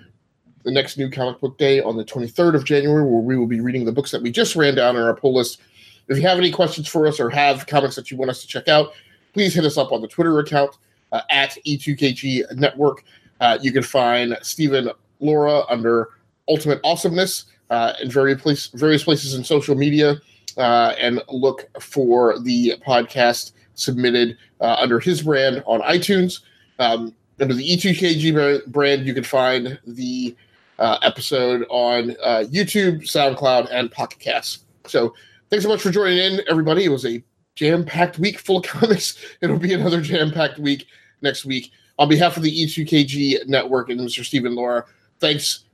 [0.63, 3.61] the next new comic book day on the 23rd of January, where we will be
[3.61, 5.61] reading the books that we just ran down on our pull list.
[6.07, 8.47] If you have any questions for us or have comics that you want us to
[8.47, 8.93] check out,
[9.33, 10.75] please hit us up on the Twitter account
[11.11, 13.03] uh, at E2KG Network.
[13.39, 14.89] Uh, you can find Stephen
[15.19, 16.09] Laura under
[16.47, 20.19] Ultimate Awesomeness uh, in various, place, various places in social media
[20.57, 26.41] uh, and look for the podcast submitted uh, under his brand on iTunes.
[26.79, 30.35] Um, under the E2KG brand, you can find the
[30.77, 34.65] uh, episode on uh, YouTube, SoundCloud, and Pocket Casts.
[34.85, 35.13] So
[35.49, 36.85] thanks so much for joining in, everybody.
[36.85, 37.23] It was a
[37.55, 39.17] jam-packed week full of comics.
[39.41, 40.87] It'll be another jam-packed week
[41.21, 41.71] next week.
[41.97, 44.23] On behalf of the E2KG network and Mr.
[44.23, 44.85] Stephen Laura,
[45.19, 45.65] thanks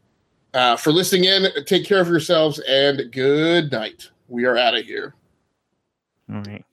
[0.55, 1.47] uh, for listening in.
[1.65, 4.09] Take care of yourselves and good night.
[4.27, 5.13] We are out of here.
[6.33, 6.65] All right.